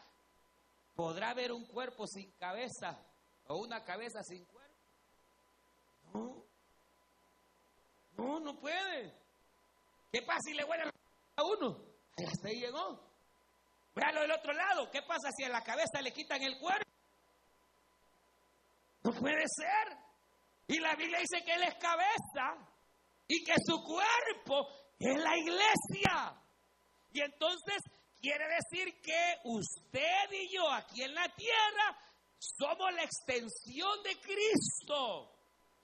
[0.99, 2.99] ¿Podrá haber un cuerpo sin cabeza
[3.49, 4.75] o una cabeza sin cuerpo?
[6.15, 6.45] No.
[8.17, 9.15] No, no puede.
[10.13, 10.85] ¿Qué pasa si le huele
[11.37, 11.85] a uno?
[12.17, 13.01] Hasta ahí llegó.
[13.95, 14.91] Véalo del otro lado.
[14.91, 16.91] ¿Qué pasa si a la cabeza le quitan el cuerpo?
[19.03, 19.99] No puede ser.
[20.67, 22.69] Y la Biblia dice que Él es cabeza
[23.27, 26.43] y que su cuerpo es la iglesia.
[27.13, 27.83] Y entonces
[28.21, 31.97] Quiere decir que usted y yo aquí en la tierra
[32.39, 35.35] somos la extensión de Cristo.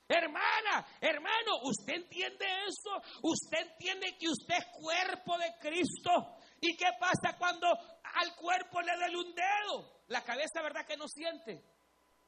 [0.06, 3.02] Hermana, hermano, ¿usted entiende eso?
[3.22, 6.36] ¿Usted entiende que usted es cuerpo de Cristo?
[6.60, 10.02] ¿Y qué pasa cuando al cuerpo le duele un dedo?
[10.08, 11.64] La cabeza, ¿verdad que no siente?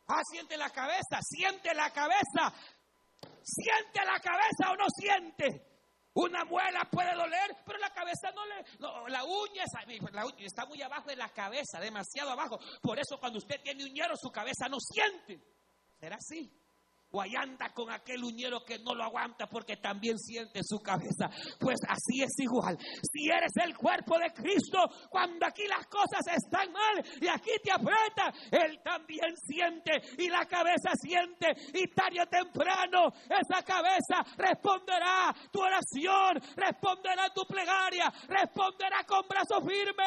[0.09, 2.55] Ah, siente la cabeza, siente la cabeza.
[3.43, 5.76] ¿Siente la cabeza o no siente?
[6.17, 8.65] Una muela puede doler, pero la cabeza no le...
[9.11, 9.65] la, uña,
[10.13, 12.59] la uña está muy abajo de la cabeza, demasiado abajo.
[12.81, 15.45] Por eso cuando usted tiene uñero, su cabeza no siente.
[16.01, 16.51] ¿Será así?
[17.13, 21.31] O ahí anda con aquel uñero que no lo aguanta porque también siente su cabeza.
[21.59, 22.77] Pues así es igual.
[22.79, 27.71] Si eres el cuerpo de Cristo, cuando aquí las cosas están mal y aquí te
[27.71, 31.55] aprieta, Él también siente y la cabeza siente.
[31.75, 39.61] Y tarde o temprano esa cabeza responderá tu oración, responderá tu plegaria, responderá con brazo
[39.61, 40.07] firme.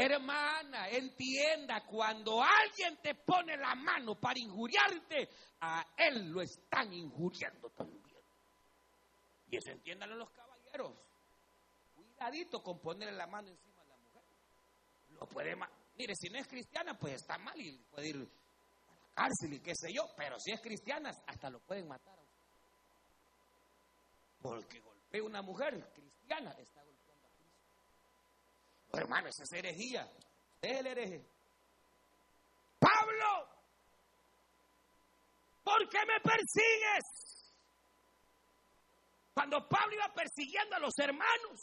[0.00, 5.28] Hermana, entienda, cuando alguien te pone la mano para injuriarte,
[5.60, 8.16] a él lo están injuriando también.
[9.50, 10.92] Y eso entiéndanlo los caballeros.
[11.96, 14.22] Cuidadito con ponerle la mano encima de la mujer.
[15.18, 15.56] Lo puede
[15.96, 19.60] Mire, si no es cristiana, pues está mal y puede ir a la cárcel y
[19.60, 20.02] qué sé yo.
[20.16, 22.22] Pero si es cristiana, hasta lo pueden matar a.
[24.40, 26.84] Porque golpea una mujer cristiana, está
[28.98, 30.10] hermano, esa es herejía.
[30.60, 31.26] es el hereje.
[32.78, 33.58] Pablo
[35.68, 37.04] ¿por qué me persigues?
[39.34, 41.60] Cuando Pablo iba persiguiendo a los hermanos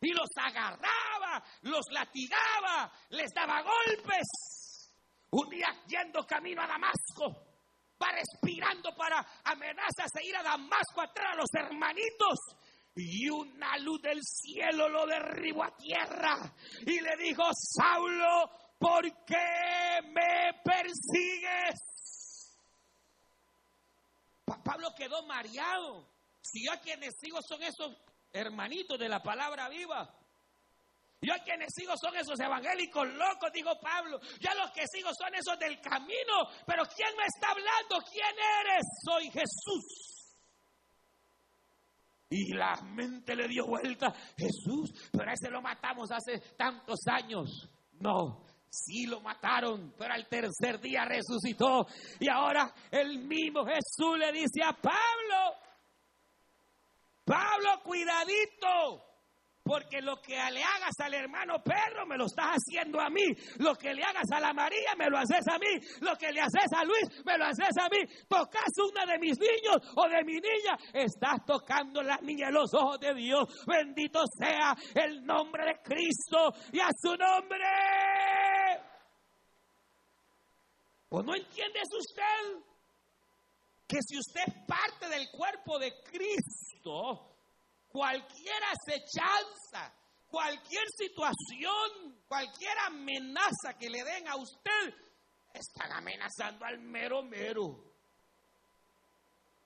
[0.00, 4.90] y los agarraba, los latigaba, les daba golpes.
[5.30, 7.46] Un día yendo camino a Damasco,
[8.02, 12.38] va respirando para amenazas de ir a Damasco a traer a los hermanitos.
[12.96, 16.38] Y una luz del cielo lo derribó a tierra
[16.80, 21.78] y le dijo, Saulo, ¿por qué me persigues?
[24.64, 26.08] Pablo quedó mareado.
[26.40, 27.94] Si yo a quienes sigo son esos
[28.32, 30.10] hermanitos de la palabra viva.
[31.20, 34.18] Yo a quienes sigo son esos evangélicos locos, dijo Pablo.
[34.40, 36.48] Yo a los que sigo son esos del camino.
[36.66, 37.98] Pero ¿quién me está hablando?
[38.10, 38.86] ¿Quién eres?
[39.04, 40.15] Soy Jesús.
[42.28, 44.12] Y la mente le dio vuelta.
[44.36, 47.68] Jesús, pero a ese lo matamos hace tantos años.
[48.00, 51.86] No, sí lo mataron, pero al tercer día resucitó.
[52.18, 55.56] Y ahora el mismo Jesús le dice a Pablo,
[57.24, 59.05] Pablo, cuidadito.
[59.66, 63.24] Porque lo que le hagas al hermano Pedro me lo estás haciendo a mí.
[63.58, 65.66] Lo que le hagas a la María me lo haces a mí.
[66.02, 67.98] Lo que le haces a Luis me lo haces a mí.
[68.28, 70.76] Tocas una de mis niños o de mi niña.
[70.94, 73.42] Estás tocando la niña en los ojos de Dios.
[73.66, 77.66] Bendito sea el nombre de Cristo y a su nombre.
[81.08, 82.62] ¿O no entiendes usted
[83.88, 87.35] que si usted es parte del cuerpo de Cristo,
[87.96, 89.90] cualquier acechanza,
[90.28, 94.94] cualquier situación, cualquier amenaza que le den a usted,
[95.54, 97.94] están amenazando al mero mero.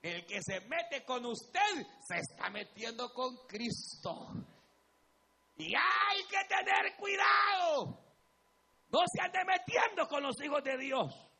[0.01, 4.29] El que se mete con usted se está metiendo con Cristo.
[5.57, 7.99] Y hay que tener cuidado.
[8.91, 11.30] No se ande metiendo con los hijos de Dios.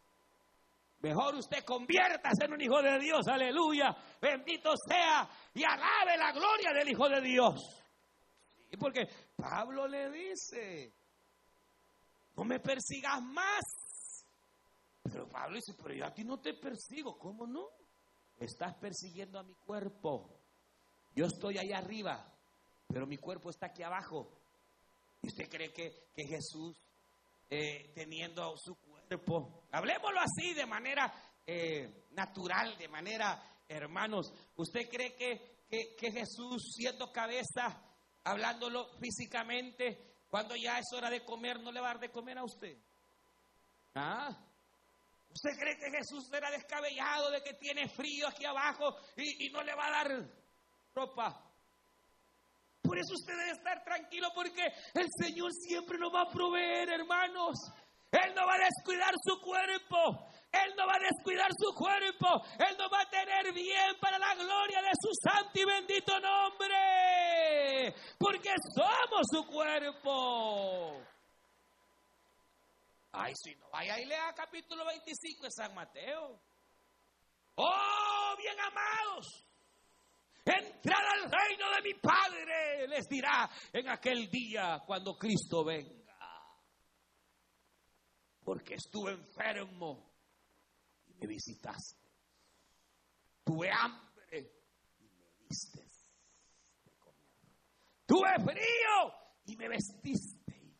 [1.02, 3.96] Mejor usted conviértase en un hijo de Dios, aleluya.
[4.22, 7.84] Bendito sea y alabe la gloria del Hijo de Dios.
[8.70, 10.94] Y porque Pablo le dice,
[12.36, 14.26] no me persigas más.
[15.04, 17.68] Pero Pablo dice, pero yo a ti no te persigo, ¿cómo no?
[18.40, 20.40] Estás persiguiendo a mi cuerpo.
[21.16, 22.32] Yo estoy allá arriba,
[22.88, 24.32] pero mi cuerpo está aquí abajo.
[25.24, 26.78] ¿Y usted cree que, que Jesús,
[27.50, 28.91] eh, teniendo su cuerpo,
[29.72, 31.12] hablemoslo así de manera
[31.46, 37.82] eh, natural, de manera hermanos, ¿usted cree que, que, Jesús siendo cabeza,
[38.24, 42.38] hablándolo físicamente, cuando ya es hora de comer, no le va a dar de comer
[42.38, 42.78] a usted?
[43.96, 44.30] ¿Ah?
[45.34, 49.64] ¿Usted cree que Jesús era descabellado de que tiene frío aquí abajo y, y no
[49.64, 50.30] le va a dar
[50.94, 51.52] ropa?
[52.82, 57.58] Por eso usted debe estar tranquilo porque el Señor siempre nos va a proveer, hermanos.
[58.12, 60.28] Él no va a descuidar su cuerpo.
[60.52, 62.28] Él no va a descuidar su cuerpo.
[62.60, 67.96] Él no va a tener bien para la gloria de su santo y bendito nombre.
[68.20, 71.02] Porque somos su cuerpo.
[73.14, 76.40] Ay, si no, vaya y lea capítulo 25 de San Mateo.
[77.56, 79.46] Oh, bien amados.
[80.44, 86.01] Entrad al reino de mi Padre, les dirá en aquel día cuando Cristo venga.
[88.52, 90.12] Porque estuve enfermo
[91.22, 92.04] me visitaste.
[93.46, 94.52] Tuve hambre
[95.00, 95.80] y me diste.
[98.06, 99.14] Tuve frío
[99.46, 100.76] y me vestiste.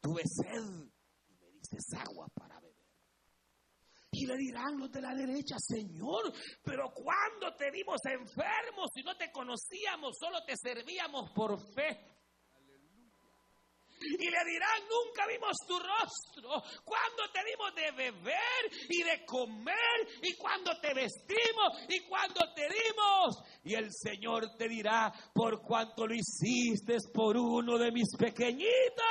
[0.00, 0.92] Tuve sed
[1.26, 2.86] y me diste agua para beber.
[4.12, 9.16] Y le dirán los de la derecha, Señor, pero cuando te vimos enfermos y no
[9.16, 12.21] te conocíamos, solo te servíamos por fe
[14.18, 20.08] y le dirán, nunca vimos tu rostro, cuando te dimos de beber y de comer,
[20.22, 23.42] y cuando te vestimos y cuando te dimos.
[23.64, 29.04] Y el Señor te dirá, por cuanto lo hiciste por uno de mis pequeñitos,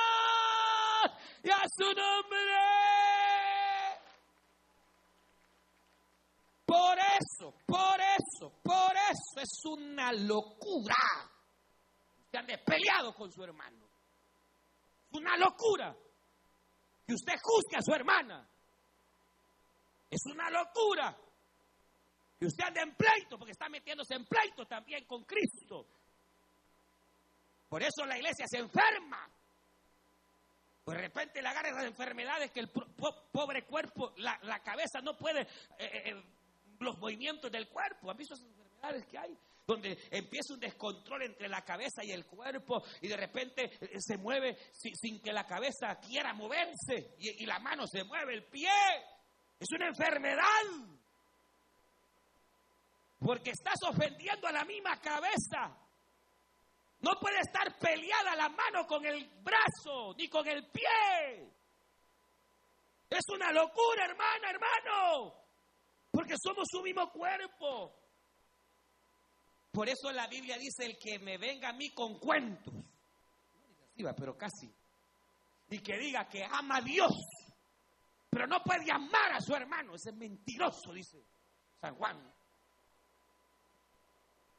[1.44, 2.52] y a su nombre.
[6.66, 10.96] Por eso, por eso, por eso es una locura.
[12.32, 13.91] que ande peleado con su hermano
[15.12, 15.96] una locura
[17.06, 18.48] que usted juzgue a su hermana.
[20.10, 21.18] Es una locura
[22.38, 25.88] que usted ande en pleito porque está metiéndose en pleito también con Cristo.
[27.70, 29.30] Por eso la iglesia se enferma.
[30.84, 35.42] Pues de repente le agarra esas enfermedades que el pobre cuerpo, la, cabeza no puede,
[35.42, 35.48] eh,
[35.80, 36.24] eh, eh,
[36.80, 38.10] los movimientos del cuerpo.
[38.10, 39.38] ¿Han visto esas enfermedades que hay?
[39.72, 44.18] Donde empieza un descontrol entre la cabeza y el cuerpo y de repente eh, se
[44.18, 48.70] mueve sin, que la cabeza quiera moverse y, la mano se mueve, el pie.
[49.60, 50.44] Es una enfermedad.
[53.20, 55.78] Porque estás ofendiendo a la misma cabeza.
[57.02, 61.52] No puede estar peleada la mano con el brazo ni con el pie.
[63.10, 65.34] Es una locura, hermana, hermano.
[66.12, 68.01] Porque somos un mismo cuerpo.
[69.72, 72.74] Por eso la Biblia dice, el que me venga a mí con cuentos.
[73.96, 74.70] Pero casi.
[75.70, 77.12] Y que diga que ama a Dios,
[78.30, 79.96] pero no puede amar a su hermano.
[79.96, 81.24] Ese es mentiroso, dice
[81.80, 82.34] San Juan.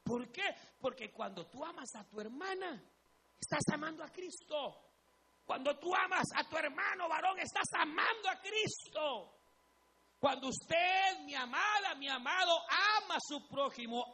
[0.05, 0.55] ¿Por qué?
[0.81, 2.83] Porque cuando tú amas a tu hermana,
[3.39, 4.93] estás amando a Cristo.
[5.45, 9.42] Cuando tú amas a tu hermano varón, estás amando a Cristo.
[10.23, 12.53] Cuando usted, mi amada, mi amado,
[13.01, 14.05] ama a su prójimo,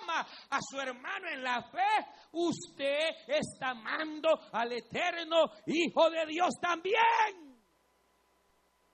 [0.00, 6.54] ama a su hermano en la fe, usted está amando al eterno Hijo de Dios
[6.58, 7.60] también.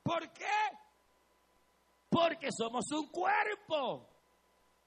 [0.03, 0.51] ¿Por qué?
[2.11, 4.09] Porque somos un cuerpo.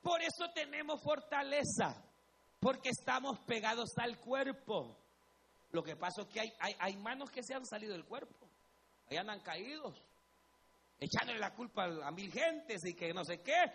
[0.02, 2.04] Por eso tenemos fortaleza,
[2.60, 4.98] porque estamos pegados al cuerpo.
[5.72, 8.46] Lo que pasa es que hay, hay, manos que se han salido del cuerpo,
[9.10, 10.04] ahí andan caídos,
[11.00, 13.72] echándole la culpa a, mil gentes y que no sé qué.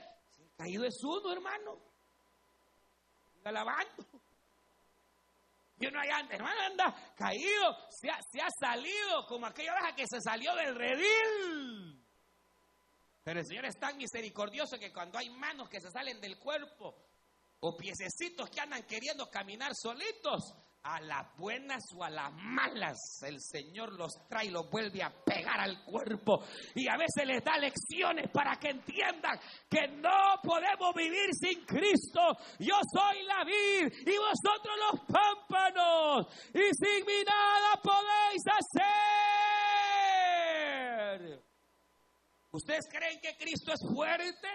[0.57, 1.79] caído es uno, hermano,
[3.45, 4.07] alabando.
[5.79, 10.07] Y uno allá, hermano, anda caído, se ha, se ha salido como aquella oveja que
[10.07, 12.03] se salió del redil.
[13.25, 16.95] Pero el Señor es tan misericordioso que cuando hay manos que se salen del cuerpo
[17.61, 20.55] o piececitos que andan queriendo caminar solitos,
[20.85, 25.11] a las buenas o a las malas, el Señor los trae y los vuelve a
[25.11, 26.45] pegar al cuerpo.
[26.74, 29.39] Y a veces les da lecciones para que entiendan
[29.70, 32.20] que no podemos vivir sin Cristo.
[32.59, 36.26] Yo soy la vid y vosotros los pámpanos.
[36.53, 39.12] Y sin mí nada podéis hacer.
[42.51, 44.49] ¿Ustedes creen que Cristo es fuerte?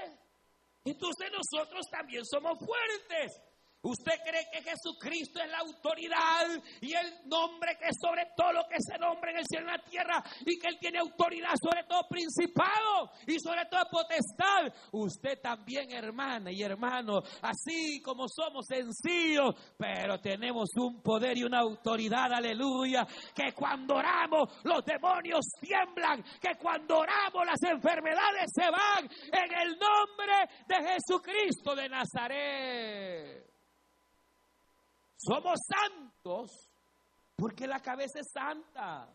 [0.83, 3.41] Entonces nosotros también somos fuertes.
[3.81, 6.47] ¿Usted cree que Jesucristo es la autoridad
[6.81, 9.69] y el nombre que es sobre todo lo que se nombra en el cielo y
[9.69, 14.73] en la tierra y que Él tiene autoridad sobre todo principado y sobre todo potestad?
[14.91, 21.59] Usted también, hermana y hermano, así como somos sencillos, pero tenemos un poder y una
[21.59, 29.05] autoridad, aleluya, que cuando oramos los demonios tiemblan, que cuando oramos las enfermedades se van
[29.05, 33.56] en el nombre de Jesucristo de Nazaret.
[35.17, 36.51] Somos santos
[37.35, 39.09] porque la cabeza es santa.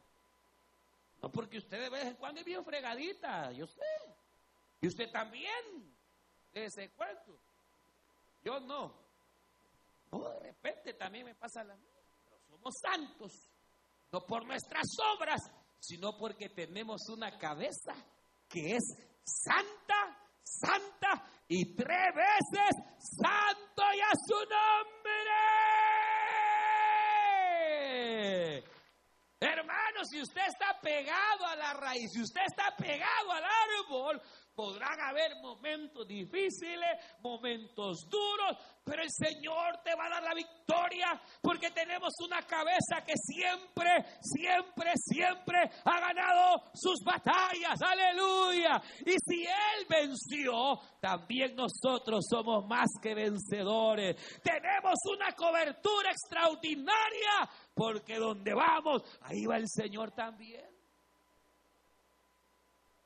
[1.22, 3.80] No porque usted de vez en cuando es bien fregadita, yo sé.
[4.80, 5.94] Y usted también,
[6.52, 7.38] de ese cuento.
[8.44, 8.92] Yo no.
[10.10, 11.90] No, de repente también me pasa la mía.
[12.28, 13.32] Pero somos santos.
[14.10, 14.86] No por nuestras
[15.16, 15.40] obras,
[15.78, 17.94] sino porque tenemos una cabeza
[18.48, 18.84] que es
[19.24, 25.71] santa, santa y tres veces santo y a su nombre.
[29.40, 34.22] Hermano, si usted está pegado a la raíz, si usted está pegado al árbol,
[34.54, 36.90] podrán haber momentos difíciles,
[37.22, 43.02] momentos duros, pero el Señor te va a dar la victoria porque tenemos una cabeza
[43.06, 47.80] que siempre, siempre, siempre ha ganado sus batallas.
[47.80, 48.82] Aleluya.
[49.06, 54.16] Y si Él venció, también nosotros somos más que vencedores.
[54.42, 60.68] Tenemos una cobertura extraordinaria porque donde vamos, ahí va el Señor también.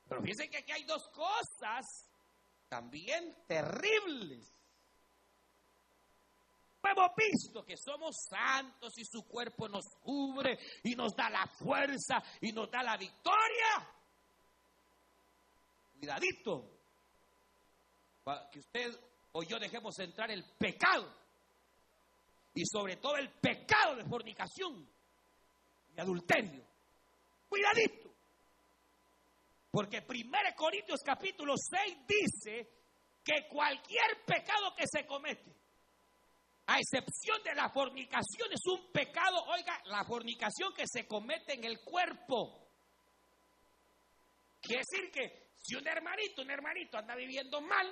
[0.08, 1.84] Pero fíjense que aquí hay dos cosas
[2.68, 4.56] también terribles
[6.90, 12.22] hemos visto que somos santos y su cuerpo nos cubre y nos da la fuerza
[12.40, 13.88] y nos da la victoria.
[15.98, 16.70] Cuidadito,
[18.50, 18.98] que usted
[19.32, 21.25] o yo dejemos entrar el pecado
[22.56, 24.88] y sobre todo el pecado de fornicación
[25.94, 26.64] y adulterio.
[27.48, 28.10] Cuidadito.
[29.70, 32.72] Porque 1 Corintios capítulo 6 dice
[33.22, 35.54] que cualquier pecado que se comete
[36.68, 41.64] a excepción de la fornicación, es un pecado, oiga, la fornicación que se comete en
[41.64, 42.66] el cuerpo.
[44.60, 47.86] Quiere decir que si un hermanito, un hermanito anda viviendo mal,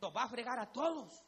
[0.00, 1.22] nos va a fregar a todos.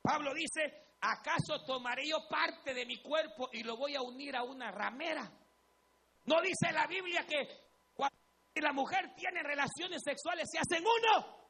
[0.00, 4.42] Pablo dice, ¿acaso tomaré yo parte de mi cuerpo y lo voy a unir a
[4.42, 5.30] una ramera?
[6.24, 7.46] No dice la Biblia que
[7.94, 8.16] cuando
[8.54, 11.44] la mujer tiene relaciones sexuales se hacen uno.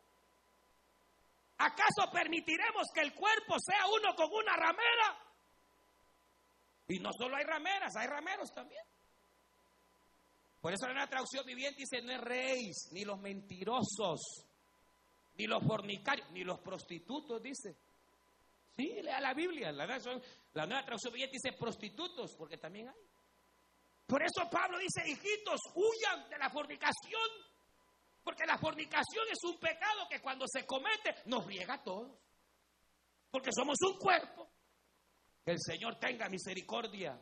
[1.59, 5.19] ¿Acaso permitiremos que el cuerpo sea uno con una ramera?
[6.89, 8.85] Y no solo hay rameras, hay rameros también.
[10.61, 14.47] Por eso en la traducción viviente dice, no es reis, ni los mentirosos,
[15.37, 17.77] ni los fornicarios, ni los prostitutos, dice.
[18.77, 19.71] Sí, lea la Biblia.
[19.73, 23.01] La, nueva traducción viviente dice prostitutos, porque también hay.
[24.07, 27.31] Por eso Pablo dice, hijitos, huyan de la fornicación.
[28.23, 32.19] Porque la fornicación es un pecado que cuando se comete nos riega a todos.
[33.31, 34.49] Porque somos un cuerpo.
[35.45, 37.21] Que el Señor tenga misericordia.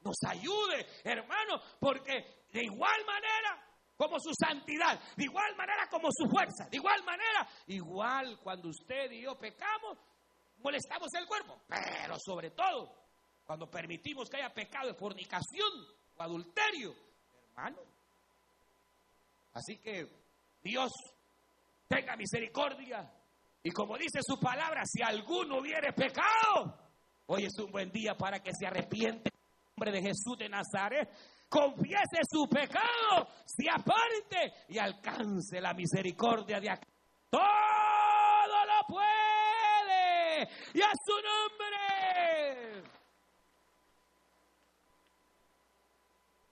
[0.00, 6.28] Nos ayude, hermano, porque de igual manera como su santidad, de igual manera como su
[6.28, 9.96] fuerza, de igual manera, igual cuando usted y yo pecamos,
[10.62, 13.02] molestamos el cuerpo, pero sobre todo
[13.44, 15.86] cuando permitimos que haya pecado de fornicación
[16.16, 16.94] o adulterio,
[17.50, 17.82] hermano.
[19.54, 20.06] Así que
[20.62, 20.90] Dios
[21.88, 23.12] tenga misericordia.
[23.62, 26.78] Y como dice su palabra, si alguno hubiere pecado,
[27.26, 31.10] hoy es un buen día para que se arrepiente en nombre de Jesús de Nazaret,
[31.48, 36.88] confiese su pecado, se aparte y alcance la misericordia de aquel.
[40.74, 42.82] Y a su nombre.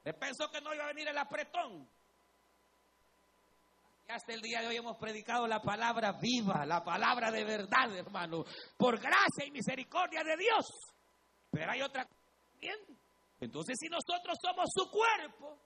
[0.05, 1.89] Me pensó que no iba a venir el apretón
[4.11, 8.45] hasta el día de hoy hemos predicado la palabra viva, la palabra de verdad, hermano,
[8.77, 10.67] por gracia y misericordia de Dios.
[11.51, 12.07] Pero hay otra
[12.61, 12.77] bien.
[13.41, 15.59] Entonces, si nosotros somos su cuerpo,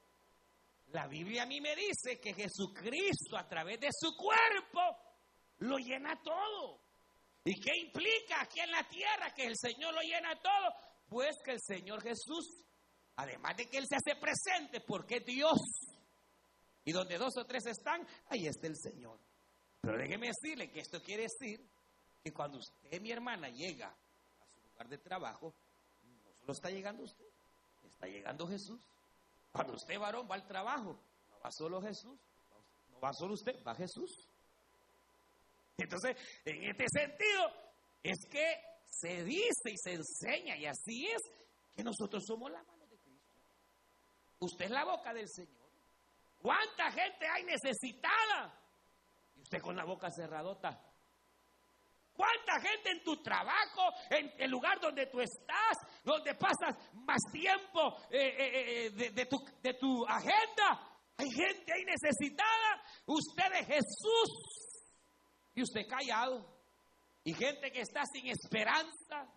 [0.92, 4.80] la Biblia a mí me dice que Jesucristo a través de su cuerpo
[5.58, 6.83] lo llena todo.
[7.44, 10.72] ¿Y qué implica aquí en la tierra que el Señor lo llena todo?
[11.08, 12.64] Pues que el Señor Jesús,
[13.16, 15.58] además de que Él se hace presente porque Dios,
[16.84, 19.18] y donde dos o tres están, ahí está el Señor.
[19.82, 21.60] Pero déjeme decirle que esto quiere decir
[22.22, 25.54] que cuando usted, mi hermana, llega a su lugar de trabajo,
[26.02, 27.28] no solo está llegando usted,
[27.86, 28.80] está llegando Jesús.
[29.52, 30.98] Cuando usted, varón, va al trabajo,
[31.30, 32.18] no va solo Jesús,
[32.90, 34.26] no va solo usted, va Jesús.
[35.76, 37.50] Entonces, en este sentido,
[38.02, 41.20] es que se dice y se enseña, y así es,
[41.74, 43.40] que nosotros somos la mano de Cristo.
[44.38, 45.64] Usted es la boca del Señor.
[46.40, 48.60] ¿Cuánta gente hay necesitada?
[49.34, 50.80] Y usted con la boca cerradota.
[52.12, 57.96] ¿Cuánta gente en tu trabajo, en el lugar donde tú estás, donde pasas más tiempo
[58.08, 61.00] eh, eh, eh, de, tu, de tu agenda?
[61.16, 62.84] Hay gente ahí necesitada.
[63.06, 64.63] Usted es Jesús.
[65.54, 66.44] Y usted callado.
[67.24, 69.28] Y gente que está sin esperanza.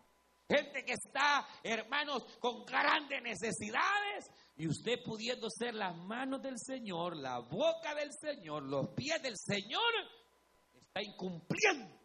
[0.50, 4.26] Gente que está, hermanos, con grandes necesidades.
[4.56, 9.36] Y usted pudiendo ser las manos del Señor, la boca del Señor, los pies del
[9.38, 9.94] Señor,
[10.74, 11.98] está incumpliendo.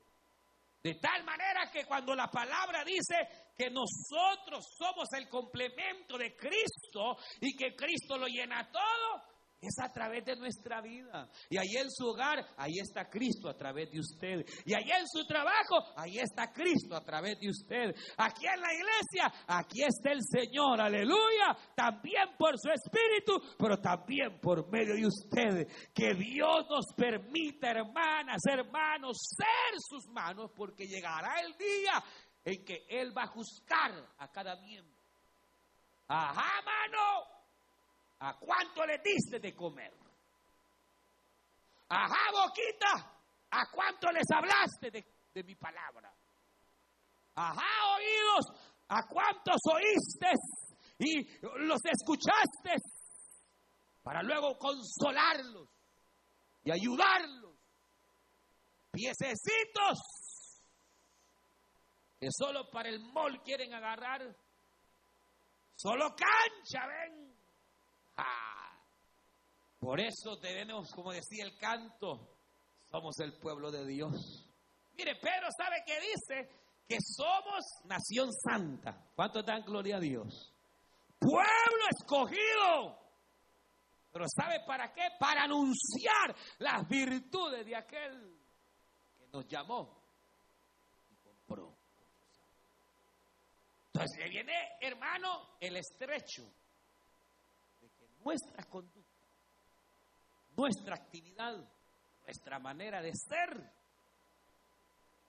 [0.82, 3.14] De tal manera que cuando la palabra dice
[3.56, 9.22] que nosotros somos el complemento de Cristo y que Cristo lo llena todo,
[9.62, 11.28] es a través de nuestra vida.
[11.48, 14.44] Y ahí en su hogar, ahí está Cristo a través de usted.
[14.66, 17.94] Y ahí en su trabajo, ahí está Cristo a través de usted.
[18.16, 21.56] Aquí en la iglesia, aquí está el Señor, aleluya.
[21.76, 25.68] También por su espíritu, pero también por medio de usted.
[25.94, 32.02] Que Dios nos permita, hermanas, hermanos, ser sus manos, porque llegará el día
[32.44, 34.92] en que Él va a juzgar a cada miembro.
[36.08, 37.31] Ajá, mano.
[38.24, 39.92] ¿A cuánto le diste de comer?
[41.88, 43.20] Ajá, boquita,
[43.50, 46.14] ¿a cuánto les hablaste de, mi palabra?
[47.34, 48.46] Ajá, oídos,
[48.88, 50.30] ¿a cuántos oíste
[51.00, 51.26] y
[51.66, 52.76] los escuchaste?
[54.04, 55.68] Para luego consolarlos
[56.62, 57.56] y ayudarlos.
[58.92, 59.98] Piececitos
[62.20, 64.22] que solo para el mol quieren agarrar.
[65.74, 67.31] Solo cancha, ven.
[69.78, 72.36] Por eso tenemos, como decía el canto,
[72.90, 74.48] somos el pueblo de Dios.
[74.96, 76.48] Mire, Pedro sabe que dice
[76.88, 79.10] que somos nación santa.
[79.16, 80.52] ¿Cuánto dan gloria a Dios?
[81.18, 82.98] Pueblo escogido.
[84.12, 85.08] Pero ¿sabe para qué?
[85.18, 88.38] Para anunciar las virtudes de aquel
[89.18, 90.00] que nos llamó
[91.10, 91.74] y compró.
[93.86, 96.44] Entonces le viene, hermano, el estrecho
[98.24, 99.26] nuestra conducta,
[100.56, 101.56] nuestra actividad,
[102.24, 103.72] nuestra manera de ser,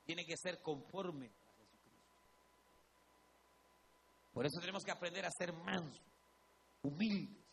[0.06, 2.12] tiene que ser conforme a Jesucristo.
[4.34, 6.02] Por eso tenemos que aprender a ser mansos,
[6.82, 7.44] humildes,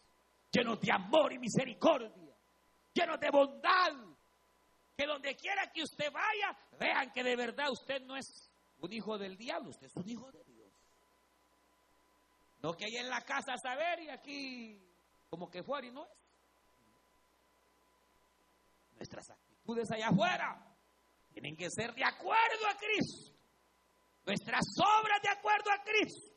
[0.50, 2.34] llenos de amor y misericordia,
[2.92, 3.92] llenos de bondad.
[4.96, 9.16] Que donde quiera que usted vaya, vean que de verdad usted no es un hijo
[9.16, 10.70] del diablo, usted es un hijo de Dios.
[12.62, 14.89] No que hay en la casa saber y aquí
[15.30, 16.10] como que fuera y no es.
[18.96, 20.66] nuestras actitudes allá afuera
[21.32, 23.32] tienen que ser de acuerdo a Cristo.
[24.26, 26.34] Nuestras obras de acuerdo a Cristo.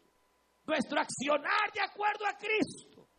[0.65, 3.09] Nuestro accionar de acuerdo a Cristo.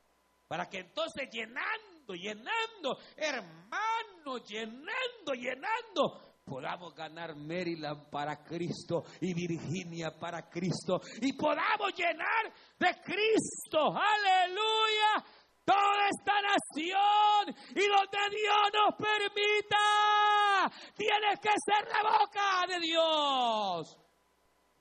[0.49, 10.17] Para que entonces llenando, llenando, hermano, llenando, llenando, podamos ganar Maryland para Cristo y Virginia
[10.19, 15.25] para Cristo y podamos llenar de Cristo, aleluya,
[15.65, 23.99] toda esta nación y donde Dios nos permita, tienes que ser la boca de Dios.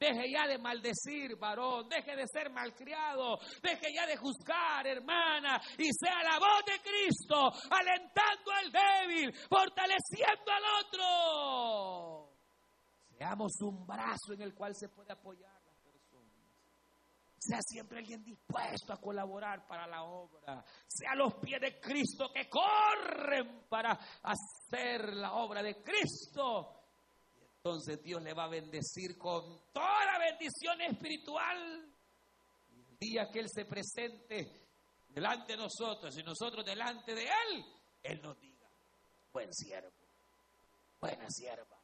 [0.04, 1.88] Deje ya de maldecir, varón.
[1.88, 3.40] Deje de ser malcriado.
[3.62, 5.62] Deje ya de juzgar, hermana.
[5.78, 12.34] Y sea la voz de Cristo, alentando al débil, fortaleciendo al otro.
[13.18, 15.53] Seamos un brazo en el cual se puede apoyar.
[17.46, 20.64] Sea siempre alguien dispuesto a colaborar para la obra.
[20.88, 26.84] Sea los pies de Cristo que corren para hacer la obra de Cristo
[27.66, 31.90] entonces Dios le va a bendecir con toda bendición espiritual.
[32.74, 34.68] el día que Él se presente
[35.08, 37.66] delante de nosotros y nosotros delante de Él,
[38.04, 38.68] Él nos diga,
[39.32, 39.94] buen siervo,
[41.00, 41.80] buena sierva,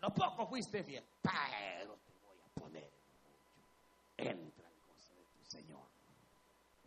[0.00, 2.90] no poco fuiste fiel, pero te voy a poner
[4.36, 5.86] mucho al gozo de tu Señor.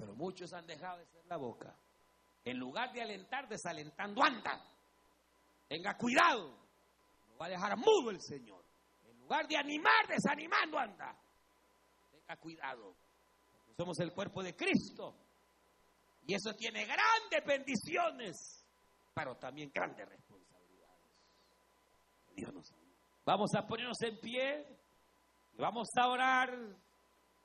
[0.04, 1.76] Pero muchos han dejado de ser la boca.
[2.46, 4.62] En lugar de alentar, desalentando, anda.
[5.68, 6.64] Tenga cuidado
[7.44, 8.64] va a dejar mudo el Señor.
[9.06, 11.16] En lugar de animar, desanimando anda.
[12.12, 12.96] Tenga cuidado.
[13.78, 15.16] Somos el cuerpo de Cristo.
[16.26, 18.66] Y eso tiene grandes bendiciones,
[19.14, 21.10] pero también grandes responsabilidades.
[22.36, 22.74] Dios nos
[23.26, 24.66] Vamos a ponernos en pie.
[25.54, 26.50] Y vamos a orar.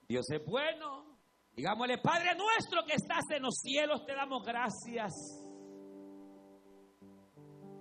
[0.06, 1.17] Dios es bueno.
[1.58, 5.12] Digámosle, Padre nuestro que estás en los cielos, te damos gracias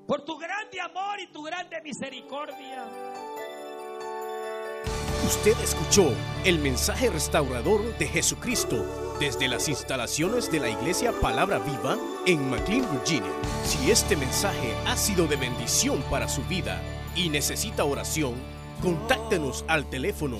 [0.07, 2.87] por tu grande amor y tu grande misericordia.
[5.27, 6.11] Usted escuchó
[6.43, 8.83] el mensaje restaurador de Jesucristo
[9.19, 13.31] desde las instalaciones de la iglesia Palabra Viva en McLean, Virginia.
[13.63, 16.81] Si este mensaje ha sido de bendición para su vida
[17.15, 18.33] y necesita oración,
[18.81, 20.39] contáctenos al teléfono